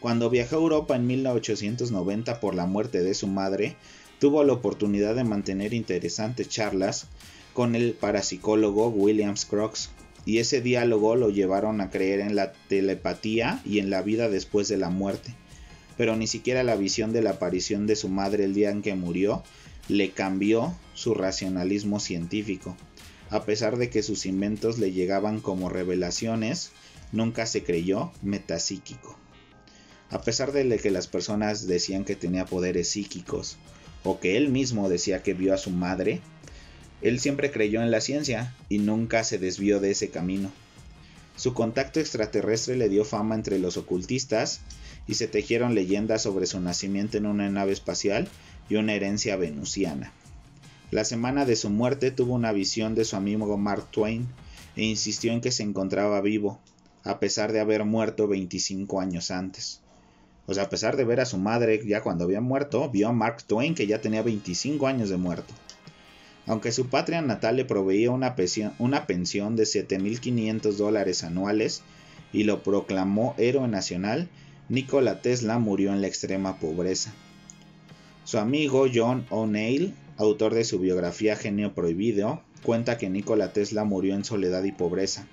Cuando 0.00 0.28
viajó 0.28 0.56
a 0.56 0.58
Europa 0.58 0.96
en 0.96 1.06
1890 1.06 2.40
por 2.40 2.56
la 2.56 2.66
muerte 2.66 3.02
de 3.02 3.14
su 3.14 3.28
madre, 3.28 3.76
tuvo 4.18 4.42
la 4.42 4.54
oportunidad 4.54 5.14
de 5.14 5.22
mantener 5.22 5.72
interesantes 5.72 6.48
charlas 6.48 7.06
con 7.52 7.74
el 7.74 7.92
parapsicólogo 7.92 8.88
William 8.88 9.34
Crookes, 9.48 9.90
y 10.24 10.38
ese 10.38 10.60
diálogo 10.60 11.16
lo 11.16 11.30
llevaron 11.30 11.80
a 11.80 11.90
creer 11.90 12.20
en 12.20 12.36
la 12.36 12.52
telepatía 12.68 13.60
y 13.64 13.78
en 13.78 13.90
la 13.90 14.02
vida 14.02 14.28
después 14.28 14.68
de 14.68 14.76
la 14.76 14.88
muerte. 14.88 15.34
Pero 15.96 16.16
ni 16.16 16.26
siquiera 16.26 16.62
la 16.62 16.76
visión 16.76 17.12
de 17.12 17.22
la 17.22 17.30
aparición 17.30 17.86
de 17.86 17.96
su 17.96 18.08
madre 18.08 18.44
el 18.44 18.54
día 18.54 18.70
en 18.70 18.82
que 18.82 18.94
murió 18.94 19.42
le 19.88 20.12
cambió 20.12 20.74
su 20.94 21.14
racionalismo 21.14 21.98
científico. 22.00 22.76
A 23.30 23.44
pesar 23.44 23.78
de 23.78 23.90
que 23.90 24.02
sus 24.02 24.26
inventos 24.26 24.78
le 24.78 24.92
llegaban 24.92 25.40
como 25.40 25.68
revelaciones, 25.68 26.70
nunca 27.12 27.46
se 27.46 27.64
creyó 27.64 28.12
metapsíquico. 28.22 29.18
A 30.10 30.20
pesar 30.20 30.52
de 30.52 30.78
que 30.78 30.90
las 30.90 31.06
personas 31.06 31.66
decían 31.66 32.04
que 32.04 32.16
tenía 32.16 32.44
poderes 32.44 32.90
psíquicos 32.90 33.56
o 34.04 34.20
que 34.20 34.36
él 34.36 34.50
mismo 34.50 34.88
decía 34.88 35.22
que 35.22 35.34
vio 35.34 35.54
a 35.54 35.58
su 35.58 35.70
madre, 35.70 36.20
él 37.02 37.18
siempre 37.18 37.50
creyó 37.50 37.82
en 37.82 37.90
la 37.90 38.00
ciencia 38.00 38.54
y 38.68 38.78
nunca 38.78 39.24
se 39.24 39.38
desvió 39.38 39.80
de 39.80 39.90
ese 39.90 40.10
camino. 40.10 40.50
Su 41.36 41.54
contacto 41.54 41.98
extraterrestre 41.98 42.76
le 42.76 42.88
dio 42.88 43.04
fama 43.04 43.34
entre 43.34 43.58
los 43.58 43.76
ocultistas 43.76 44.60
y 45.08 45.14
se 45.14 45.26
tejieron 45.26 45.74
leyendas 45.74 46.22
sobre 46.22 46.46
su 46.46 46.60
nacimiento 46.60 47.18
en 47.18 47.26
una 47.26 47.50
nave 47.50 47.72
espacial 47.72 48.28
y 48.68 48.76
una 48.76 48.94
herencia 48.94 49.36
venusiana. 49.36 50.12
La 50.92 51.04
semana 51.04 51.44
de 51.44 51.56
su 51.56 51.70
muerte 51.70 52.10
tuvo 52.10 52.34
una 52.34 52.52
visión 52.52 52.94
de 52.94 53.04
su 53.04 53.16
amigo 53.16 53.56
Mark 53.56 53.90
Twain 53.90 54.28
e 54.76 54.84
insistió 54.84 55.32
en 55.32 55.40
que 55.40 55.50
se 55.50 55.62
encontraba 55.62 56.20
vivo, 56.20 56.60
a 57.02 57.18
pesar 57.18 57.50
de 57.52 57.60
haber 57.60 57.84
muerto 57.84 58.28
25 58.28 59.00
años 59.00 59.30
antes. 59.30 59.80
O 60.46 60.54
sea, 60.54 60.64
a 60.64 60.68
pesar 60.68 60.96
de 60.96 61.04
ver 61.04 61.20
a 61.20 61.26
su 61.26 61.38
madre 61.38 61.80
ya 61.84 62.02
cuando 62.02 62.24
había 62.24 62.40
muerto, 62.40 62.90
vio 62.90 63.08
a 63.08 63.12
Mark 63.12 63.42
Twain 63.44 63.74
que 63.74 63.86
ya 63.86 64.00
tenía 64.00 64.22
25 64.22 64.86
años 64.86 65.08
de 65.08 65.16
muerto. 65.16 65.52
Aunque 66.46 66.72
su 66.72 66.88
patria 66.88 67.22
natal 67.22 67.56
le 67.56 67.64
proveía 67.64 68.10
una 68.10 68.34
pensión, 68.34 68.72
una 68.78 69.06
pensión 69.06 69.56
de 69.56 69.64
7.500 69.64 70.72
dólares 70.76 71.22
anuales 71.22 71.82
y 72.32 72.44
lo 72.44 72.62
proclamó 72.62 73.34
héroe 73.38 73.68
nacional, 73.68 74.28
Nikola 74.68 75.20
Tesla 75.20 75.58
murió 75.58 75.92
en 75.92 76.00
la 76.00 76.08
extrema 76.08 76.58
pobreza. 76.58 77.12
Su 78.24 78.38
amigo 78.38 78.86
John 78.92 79.26
O'Neill, 79.30 79.94
autor 80.16 80.54
de 80.54 80.64
su 80.64 80.78
biografía 80.78 81.36
Genio 81.36 81.74
Prohibido, 81.74 82.42
cuenta 82.62 82.98
que 82.98 83.10
Nikola 83.10 83.52
Tesla 83.52 83.84
murió 83.84 84.14
en 84.14 84.24
soledad 84.24 84.64
y 84.64 84.72
pobreza, 84.72 85.26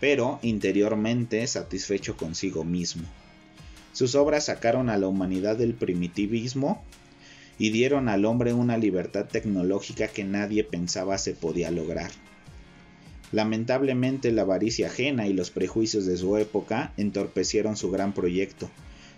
pero 0.00 0.38
interiormente 0.42 1.46
satisfecho 1.46 2.16
consigo 2.16 2.64
mismo. 2.64 3.04
Sus 3.92 4.14
obras 4.14 4.46
sacaron 4.46 4.90
a 4.90 4.98
la 4.98 5.08
humanidad 5.08 5.56
del 5.56 5.74
primitivismo 5.74 6.82
y 7.58 7.70
dieron 7.70 8.08
al 8.08 8.24
hombre 8.24 8.52
una 8.52 8.76
libertad 8.76 9.26
tecnológica 9.26 10.08
que 10.08 10.24
nadie 10.24 10.64
pensaba 10.64 11.18
se 11.18 11.34
podía 11.34 11.70
lograr. 11.70 12.10
Lamentablemente 13.32 14.30
la 14.30 14.42
avaricia 14.42 14.86
ajena 14.86 15.26
y 15.26 15.32
los 15.32 15.50
prejuicios 15.50 16.06
de 16.06 16.16
su 16.16 16.36
época 16.36 16.92
entorpecieron 16.96 17.76
su 17.76 17.90
gran 17.90 18.12
proyecto, 18.12 18.70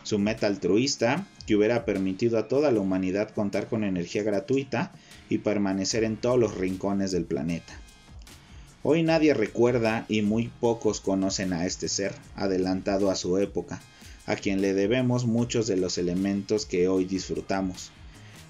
su 0.03 0.19
meta 0.19 0.47
altruista, 0.47 1.27
que 1.47 1.57
hubiera 1.57 1.85
permitido 1.85 2.39
a 2.39 2.49
toda 2.49 2.71
la 2.71 2.81
humanidad 2.81 3.31
contar 3.31 3.69
con 3.69 3.85
energía 3.85 4.23
gratuita 4.23 4.93
y 5.29 5.39
permanecer 5.39 6.05
en 6.05 6.17
todos 6.17 6.39
los 6.39 6.57
rincones 6.57 7.11
del 7.13 7.25
planeta. 7.25 7.79
Hoy 8.83 9.03
nadie 9.03 9.35
recuerda 9.35 10.07
y 10.09 10.23
muy 10.23 10.51
pocos 10.61 11.01
conocen 11.01 11.53
a 11.53 11.67
este 11.67 11.89
ser, 11.89 12.15
adelantado 12.37 13.11
a 13.11 13.17
su 13.17 13.37
época, 13.37 13.83
a 14.25 14.37
quien 14.37 14.63
le 14.63 14.73
debemos 14.73 15.27
muchos 15.27 15.67
de 15.67 15.77
los 15.77 15.99
elementos 15.99 16.65
que 16.65 16.89
hoy 16.89 17.05
disfrutamos. 17.05 17.91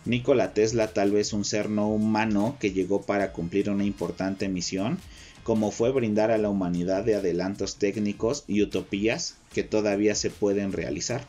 Nikola 0.08 0.54
Tesla 0.54 0.88
tal 0.94 1.10
vez 1.10 1.34
un 1.34 1.44
ser 1.44 1.68
no 1.68 1.90
humano 1.90 2.56
que 2.58 2.72
llegó 2.72 3.02
para 3.02 3.30
cumplir 3.32 3.68
una 3.68 3.84
importante 3.84 4.48
misión, 4.48 4.98
como 5.42 5.70
fue 5.70 5.92
brindar 5.92 6.30
a 6.30 6.38
la 6.38 6.48
humanidad 6.48 7.04
de 7.04 7.14
adelantos 7.14 7.76
técnicos 7.76 8.44
y 8.46 8.62
utopías 8.62 9.36
que 9.52 9.64
todavía 9.64 10.14
se 10.14 10.30
pueden 10.30 10.72
realizar. 10.72 11.26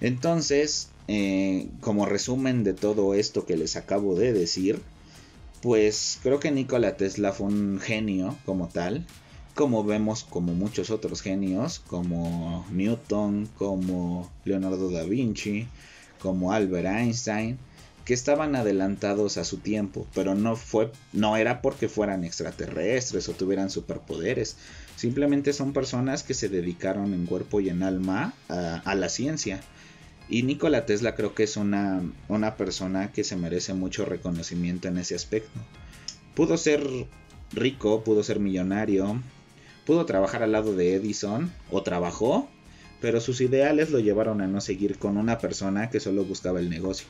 Entonces, 0.00 0.90
eh, 1.08 1.66
como 1.80 2.06
resumen 2.06 2.62
de 2.62 2.72
todo 2.72 3.14
esto 3.14 3.46
que 3.46 3.56
les 3.56 3.74
acabo 3.74 4.14
de 4.14 4.32
decir, 4.32 4.80
pues 5.60 6.20
creo 6.22 6.38
que 6.38 6.52
Nikola 6.52 6.96
Tesla 6.96 7.32
fue 7.32 7.48
un 7.48 7.80
genio 7.80 8.38
como 8.44 8.68
tal, 8.68 9.04
como 9.56 9.82
vemos 9.82 10.22
como 10.22 10.54
muchos 10.54 10.90
otros 10.90 11.20
genios, 11.20 11.80
como 11.80 12.64
Newton, 12.70 13.48
como 13.58 14.30
Leonardo 14.44 14.88
da 14.88 15.02
Vinci, 15.02 15.66
como 16.20 16.52
Albert 16.52 16.86
Einstein, 16.86 17.58
que 18.04 18.14
estaban 18.14 18.56
adelantados 18.56 19.38
a 19.38 19.44
su 19.44 19.58
tiempo, 19.58 20.06
pero 20.14 20.34
no 20.34 20.56
fue 20.56 20.90
no 21.12 21.36
era 21.36 21.62
porque 21.62 21.88
fueran 21.88 22.24
extraterrestres 22.24 23.28
o 23.28 23.32
tuvieran 23.32 23.70
superpoderes, 23.70 24.56
simplemente 24.96 25.52
son 25.52 25.72
personas 25.72 26.22
que 26.22 26.34
se 26.34 26.48
dedicaron 26.48 27.14
en 27.14 27.26
cuerpo 27.26 27.60
y 27.60 27.68
en 27.68 27.82
alma 27.82 28.34
a, 28.48 28.94
la 28.94 29.08
ciencia. 29.08 29.60
Y 30.28 30.44
Nikola 30.44 30.86
Tesla 30.86 31.14
creo 31.14 31.34
que 31.34 31.42
es 31.42 31.56
una, 31.56 32.02
una 32.28 32.56
persona 32.56 33.12
que 33.12 33.24
se 33.24 33.36
merece 33.36 33.74
mucho 33.74 34.04
reconocimiento 34.04 34.88
en 34.88 34.98
ese 34.98 35.14
aspecto. 35.14 35.60
Pudo 36.34 36.56
ser 36.56 36.82
rico, 37.52 38.02
pudo 38.02 38.22
ser 38.22 38.40
millonario, 38.40 39.20
Pudo 39.84 40.06
trabajar 40.06 40.44
al 40.44 40.52
lado 40.52 40.76
de 40.76 40.94
Edison, 40.94 41.50
o 41.70 41.82
trabajó, 41.82 42.48
pero 43.00 43.20
sus 43.20 43.40
ideales 43.40 43.90
lo 43.90 43.98
llevaron 43.98 44.40
a 44.40 44.46
no 44.46 44.60
seguir 44.60 44.96
con 44.98 45.16
una 45.16 45.38
persona 45.38 45.90
que 45.90 45.98
solo 45.98 46.24
buscaba 46.24 46.60
el 46.60 46.70
negocio. 46.70 47.08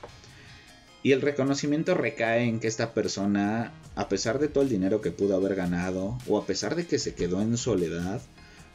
Y 1.02 1.12
el 1.12 1.20
reconocimiento 1.20 1.94
recae 1.94 2.44
en 2.44 2.60
que 2.60 2.68
esta 2.68 2.94
persona, 2.94 3.72
a 3.96 4.08
pesar 4.08 4.38
de 4.38 4.48
todo 4.48 4.62
el 4.62 4.70
dinero 4.70 5.00
que 5.00 5.10
pudo 5.10 5.34
haber 5.34 5.56
ganado, 5.56 6.16
o 6.28 6.38
a 6.38 6.46
pesar 6.46 6.76
de 6.76 6.86
que 6.86 6.98
se 6.98 7.14
quedó 7.14 7.42
en 7.42 7.56
soledad 7.56 8.20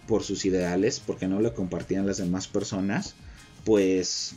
por 0.08 0.24
sus 0.24 0.46
ideales, 0.46 1.00
porque 1.00 1.28
no 1.28 1.40
lo 1.40 1.54
compartían 1.54 2.06
las 2.06 2.18
demás 2.18 2.48
personas, 2.48 3.16
pues 3.64 4.36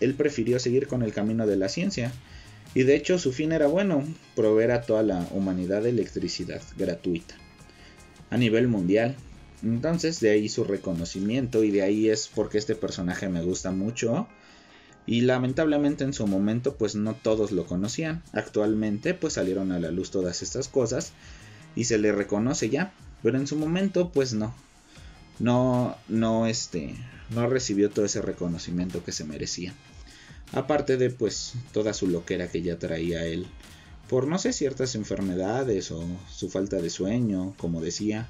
él 0.00 0.14
prefirió 0.14 0.58
seguir 0.58 0.86
con 0.86 1.02
el 1.02 1.12
camino 1.12 1.46
de 1.46 1.56
la 1.56 1.68
ciencia. 1.68 2.12
Y 2.74 2.82
de 2.82 2.94
hecho 2.94 3.18
su 3.18 3.32
fin 3.32 3.52
era 3.52 3.66
bueno, 3.66 4.04
proveer 4.36 4.72
a 4.72 4.82
toda 4.82 5.02
la 5.02 5.26
humanidad 5.32 5.86
electricidad 5.86 6.62
gratuita 6.76 7.34
a 8.30 8.36
nivel 8.36 8.68
mundial. 8.68 9.16
Entonces 9.62 10.20
de 10.20 10.30
ahí 10.30 10.48
su 10.48 10.64
reconocimiento 10.64 11.64
y 11.64 11.70
de 11.70 11.82
ahí 11.82 12.08
es 12.08 12.28
porque 12.28 12.58
este 12.58 12.74
personaje 12.74 13.28
me 13.28 13.42
gusta 13.42 13.72
mucho. 13.72 14.28
Y 15.10 15.22
lamentablemente 15.22 16.04
en 16.04 16.12
su 16.12 16.28
momento 16.28 16.76
pues 16.76 16.94
no 16.94 17.14
todos 17.14 17.50
lo 17.50 17.66
conocían. 17.66 18.22
Actualmente 18.32 19.12
pues 19.12 19.32
salieron 19.32 19.72
a 19.72 19.80
la 19.80 19.90
luz 19.90 20.12
todas 20.12 20.40
estas 20.40 20.68
cosas. 20.68 21.12
y 21.74 21.84
se 21.84 21.98
le 21.98 22.12
reconoce 22.12 22.68
ya, 22.70 22.92
pero 23.20 23.36
en 23.36 23.48
su 23.48 23.56
momento 23.56 24.10
pues 24.12 24.34
no. 24.34 24.54
No 25.40 25.96
no 26.06 26.46
este 26.46 26.94
no 27.30 27.48
recibió 27.48 27.90
todo 27.90 28.04
ese 28.04 28.22
reconocimiento 28.22 29.02
que 29.02 29.10
se 29.10 29.24
merecía. 29.24 29.74
Aparte 30.52 30.96
de 30.96 31.10
pues 31.10 31.54
toda 31.72 31.92
su 31.92 32.06
loquera 32.06 32.46
que 32.46 32.62
ya 32.62 32.78
traía 32.78 33.26
él 33.26 33.48
por 34.08 34.28
no 34.28 34.38
sé 34.38 34.52
ciertas 34.52 34.94
enfermedades 34.94 35.90
o 35.90 36.04
su 36.30 36.50
falta 36.50 36.76
de 36.76 36.90
sueño, 36.90 37.54
como 37.56 37.80
decía. 37.80 38.28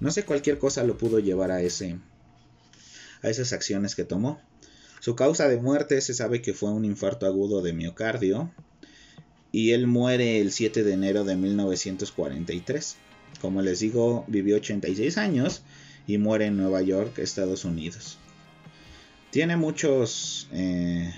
No 0.00 0.10
sé, 0.10 0.26
cualquier 0.26 0.58
cosa 0.58 0.84
lo 0.84 0.98
pudo 0.98 1.18
llevar 1.18 1.50
a 1.50 1.62
ese 1.62 1.98
a 3.22 3.30
esas 3.30 3.54
acciones 3.54 3.94
que 3.94 4.04
tomó. 4.04 4.38
Su 5.00 5.16
causa 5.16 5.48
de 5.48 5.56
muerte 5.56 5.98
se 6.02 6.12
sabe 6.12 6.42
que 6.42 6.52
fue 6.52 6.70
un 6.70 6.84
infarto 6.84 7.24
agudo 7.24 7.62
de 7.62 7.72
miocardio 7.72 8.50
y 9.50 9.70
él 9.70 9.86
muere 9.86 10.42
el 10.42 10.52
7 10.52 10.84
de 10.84 10.92
enero 10.92 11.24
de 11.24 11.36
1943. 11.36 12.96
Como 13.40 13.62
les 13.62 13.80
digo, 13.80 14.26
vivió 14.28 14.56
86 14.56 15.16
años 15.16 15.62
y 16.06 16.18
muere 16.18 16.46
en 16.46 16.58
Nueva 16.58 16.82
York, 16.82 17.18
Estados 17.18 17.64
Unidos. 17.64 18.18
Tiene 19.30 19.56
muchos, 19.56 20.48
eh, 20.52 21.14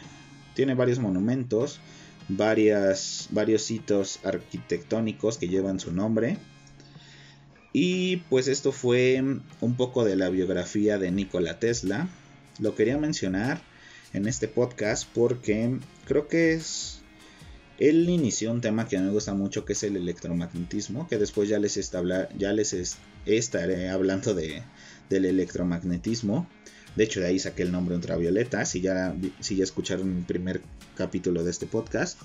tiene 0.55 0.75
varios 0.75 1.01
monumentos, 1.01 1.81
varias, 2.29 3.27
varios 3.33 3.63
sitios 3.63 4.21
arquitectónicos 4.23 5.39
que 5.39 5.49
llevan 5.49 5.81
su 5.81 5.93
nombre. 5.93 6.39
Y 7.73 8.19
pues 8.31 8.47
esto 8.47 8.71
fue 8.71 9.21
un 9.61 9.77
poco 9.77 10.05
de 10.05 10.15
la 10.15 10.29
biografía 10.29 10.99
de 10.99 11.11
Nikola 11.11 11.59
Tesla. 11.59 12.09
Lo 12.61 12.77
quería 12.77 12.97
mencionar 12.97 13.72
en 14.13 14.27
este 14.27 14.49
podcast 14.49 15.09
porque 15.15 15.79
creo 16.07 16.29
que 16.29 16.55
es... 16.55 16.99
Él 17.79 18.09
inició 18.09 18.53
un 18.53 18.61
tema 18.61 18.87
que 18.87 18.97
a 18.97 19.01
mí 19.01 19.07
me 19.07 19.13
gusta 19.13 19.35
mucho 19.35 19.65
que 19.65 19.73
es 19.73 19.83
el 19.83 19.97
electromagnetismo, 19.97 21.09
que 21.09 21.19
después 21.19 21.49
ya 21.49 21.59
les, 21.59 22.97
estaré 23.27 23.89
hablando 23.89 24.35
de, 24.35 24.63
del 25.11 25.25
electromagnetismo. 25.25 26.47
De 26.95 27.05
hecho, 27.05 27.21
de 27.21 27.27
ahí 27.27 27.39
saqué 27.39 27.63
el 27.63 27.73
nombre 27.73 27.97
ultravioleta. 27.97 28.65
Si 28.67 28.83
ya, 28.83 29.17
si 29.41 29.57
ya 29.57 29.65
escucharon 29.65 30.17
el 30.17 30.25
primer 30.25 30.61
capítulo 30.97 31.43
de 31.43 31.51
este 31.51 31.67
podcast, 31.67 32.21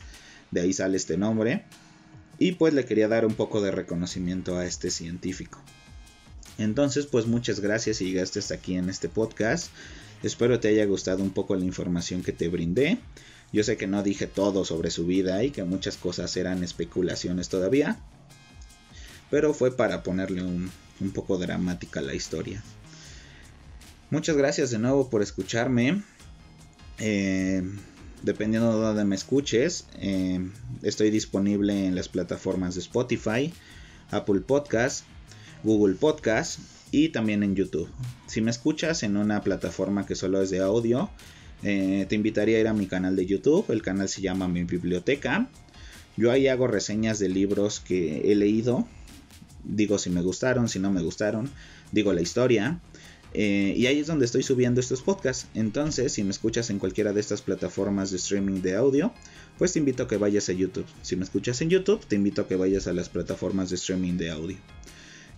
de 0.51 0.61
ahí 0.61 0.73
sale 0.73 0.97
este 0.97 1.17
nombre. 1.17 1.63
Y 2.37 2.51
pues 2.51 2.73
le 2.73 2.85
quería 2.85 3.07
dar 3.07 3.25
un 3.25 3.33
poco 3.33 3.61
de 3.61 3.71
reconocimiento 3.71 4.57
a 4.57 4.65
este 4.65 4.91
científico. 4.91 5.59
Entonces, 6.57 7.05
pues 7.05 7.25
muchas 7.25 7.59
gracias 7.59 7.97
si 7.97 8.05
llegaste 8.05 8.39
hasta 8.39 8.55
aquí 8.55 8.75
en 8.75 8.89
este 8.89 9.09
podcast. 9.09 9.71
Espero 10.23 10.59
te 10.59 10.69
haya 10.69 10.85
gustado 10.85 11.23
un 11.23 11.29
poco 11.31 11.55
la 11.55 11.65
información 11.65 12.23
que 12.23 12.31
te 12.31 12.47
brindé. 12.47 12.99
Yo 13.53 13.63
sé 13.63 13.77
que 13.77 13.87
no 13.87 14.03
dije 14.03 14.27
todo 14.27 14.65
sobre 14.65 14.91
su 14.91 15.05
vida 15.05 15.43
y 15.43 15.51
que 15.51 15.63
muchas 15.63 15.97
cosas 15.97 16.35
eran 16.37 16.63
especulaciones 16.63 17.49
todavía. 17.49 17.99
Pero 19.29 19.53
fue 19.53 19.75
para 19.75 20.03
ponerle 20.03 20.43
un, 20.43 20.71
un 20.99 21.11
poco 21.11 21.37
dramática 21.37 22.01
la 22.01 22.13
historia. 22.13 22.63
Muchas 24.09 24.37
gracias 24.37 24.71
de 24.71 24.79
nuevo 24.79 25.09
por 25.09 25.21
escucharme. 25.21 26.01
Eh, 26.99 27.61
dependiendo 28.23 28.73
de 28.73 28.85
dónde 28.85 29.05
me 29.05 29.15
escuches, 29.15 29.85
eh, 29.99 30.39
estoy 30.81 31.11
disponible 31.11 31.85
en 31.85 31.95
las 31.95 32.09
plataformas 32.09 32.75
de 32.75 32.81
Spotify, 32.81 33.53
Apple 34.09 34.41
Podcast, 34.41 35.05
Google 35.63 35.95
Podcast 35.95 36.59
y 36.91 37.09
también 37.09 37.43
en 37.43 37.55
YouTube. 37.55 37.89
Si 38.27 38.41
me 38.41 38.51
escuchas 38.51 39.03
en 39.03 39.17
una 39.17 39.41
plataforma 39.41 40.05
que 40.05 40.15
solo 40.15 40.41
es 40.41 40.49
de 40.49 40.59
audio, 40.59 41.09
eh, 41.63 42.05
te 42.07 42.15
invitaría 42.15 42.57
a 42.57 42.61
ir 42.61 42.67
a 42.67 42.73
mi 42.73 42.87
canal 42.87 43.15
de 43.15 43.25
YouTube. 43.25 43.65
El 43.69 43.81
canal 43.81 44.09
se 44.09 44.21
llama 44.21 44.47
Mi 44.47 44.63
Biblioteca. 44.63 45.49
Yo 46.15 46.31
ahí 46.31 46.47
hago 46.47 46.67
reseñas 46.67 47.19
de 47.19 47.29
libros 47.29 47.79
que 47.79 48.31
he 48.31 48.35
leído. 48.35 48.87
Digo 49.63 49.97
si 49.97 50.09
me 50.09 50.21
gustaron, 50.21 50.69
si 50.69 50.79
no 50.79 50.91
me 50.91 51.01
gustaron. 51.01 51.49
Digo 51.91 52.13
la 52.13 52.21
historia. 52.21 52.79
Eh, 53.33 53.73
y 53.75 53.85
ahí 53.85 53.99
es 53.99 54.07
donde 54.07 54.25
estoy 54.25 54.43
subiendo 54.43 54.79
estos 54.79 55.01
podcasts. 55.01 55.47
Entonces, 55.53 56.13
si 56.13 56.23
me 56.23 56.31
escuchas 56.31 56.69
en 56.69 56.79
cualquiera 56.79 57.13
de 57.13 57.19
estas 57.19 57.41
plataformas 57.41 58.11
de 58.11 58.17
streaming 58.17 58.61
de 58.61 58.75
audio, 58.75 59.13
pues 59.57 59.73
te 59.73 59.79
invito 59.79 60.03
a 60.03 60.07
que 60.07 60.17
vayas 60.17 60.49
a 60.49 60.53
YouTube. 60.53 60.85
Si 61.01 61.15
me 61.15 61.23
escuchas 61.23 61.61
en 61.61 61.69
YouTube, 61.69 62.05
te 62.05 62.15
invito 62.15 62.41
a 62.41 62.47
que 62.47 62.55
vayas 62.55 62.87
a 62.87 62.93
las 62.93 63.09
plataformas 63.09 63.69
de 63.69 63.75
streaming 63.75 64.17
de 64.17 64.31
audio. 64.31 64.57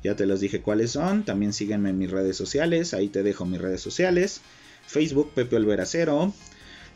Ya 0.04 0.16
te 0.16 0.26
los 0.26 0.40
dije 0.40 0.62
cuáles 0.62 0.92
son. 0.92 1.24
También 1.24 1.54
sígueme 1.54 1.90
en 1.90 1.98
mis 1.98 2.12
redes 2.12 2.38
sociales. 2.38 2.94
Ahí 2.94 3.10
te 3.10 3.24
dejo 3.24 3.46
mis 3.46 3.60
redes 3.60 3.82
sociales. 3.82 4.42
Facebook, 4.88 5.32
Pepe 5.34 5.58
Olveracero. 5.58 6.34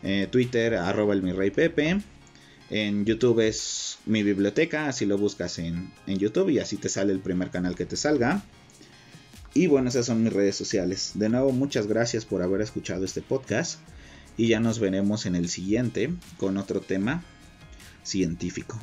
Eh, 0.04 0.28
Twitter, 0.30 0.76
arroba 0.76 1.14
el 1.14 1.22
mi 1.22 1.32
rey 1.32 1.52
Pepe. 1.52 2.02
En 2.70 3.06
YouTube 3.06 3.42
es 3.42 3.98
mi 4.06 4.24
biblioteca. 4.24 4.88
Así 4.88 5.06
lo 5.06 5.18
buscas 5.18 5.60
en, 5.60 5.92
en 6.08 6.18
YouTube 6.18 6.50
y 6.50 6.60
así 6.60 6.78
te 6.78 6.90
sale 6.90 7.14
el 7.14 7.20
primer 7.20 7.50
canal 7.50 7.76
que 7.76 7.86
te 7.86 7.98
salga. 7.98 8.44
Y 9.54 9.68
bueno, 9.68 9.90
esas 9.90 10.08
son 10.08 10.24
mis 10.24 10.34
redes 10.34 10.56
sociales. 10.56 11.12
De 11.14 11.30
nuevo, 11.30 11.52
muchas 11.52 11.88
gracias 11.88 12.26
por 12.26 12.42
haber 12.42 12.62
escuchado 12.62 13.06
este 13.06 13.22
podcast. 13.22 13.80
Y 14.36 14.48
ya 14.48 14.60
nos 14.60 14.80
veremos 14.80 15.28
en 15.28 15.36
el 15.36 15.48
siguiente 15.48 16.12
con 16.38 16.58
otro 16.58 16.82
tema 16.82 17.24
científico. 18.04 18.80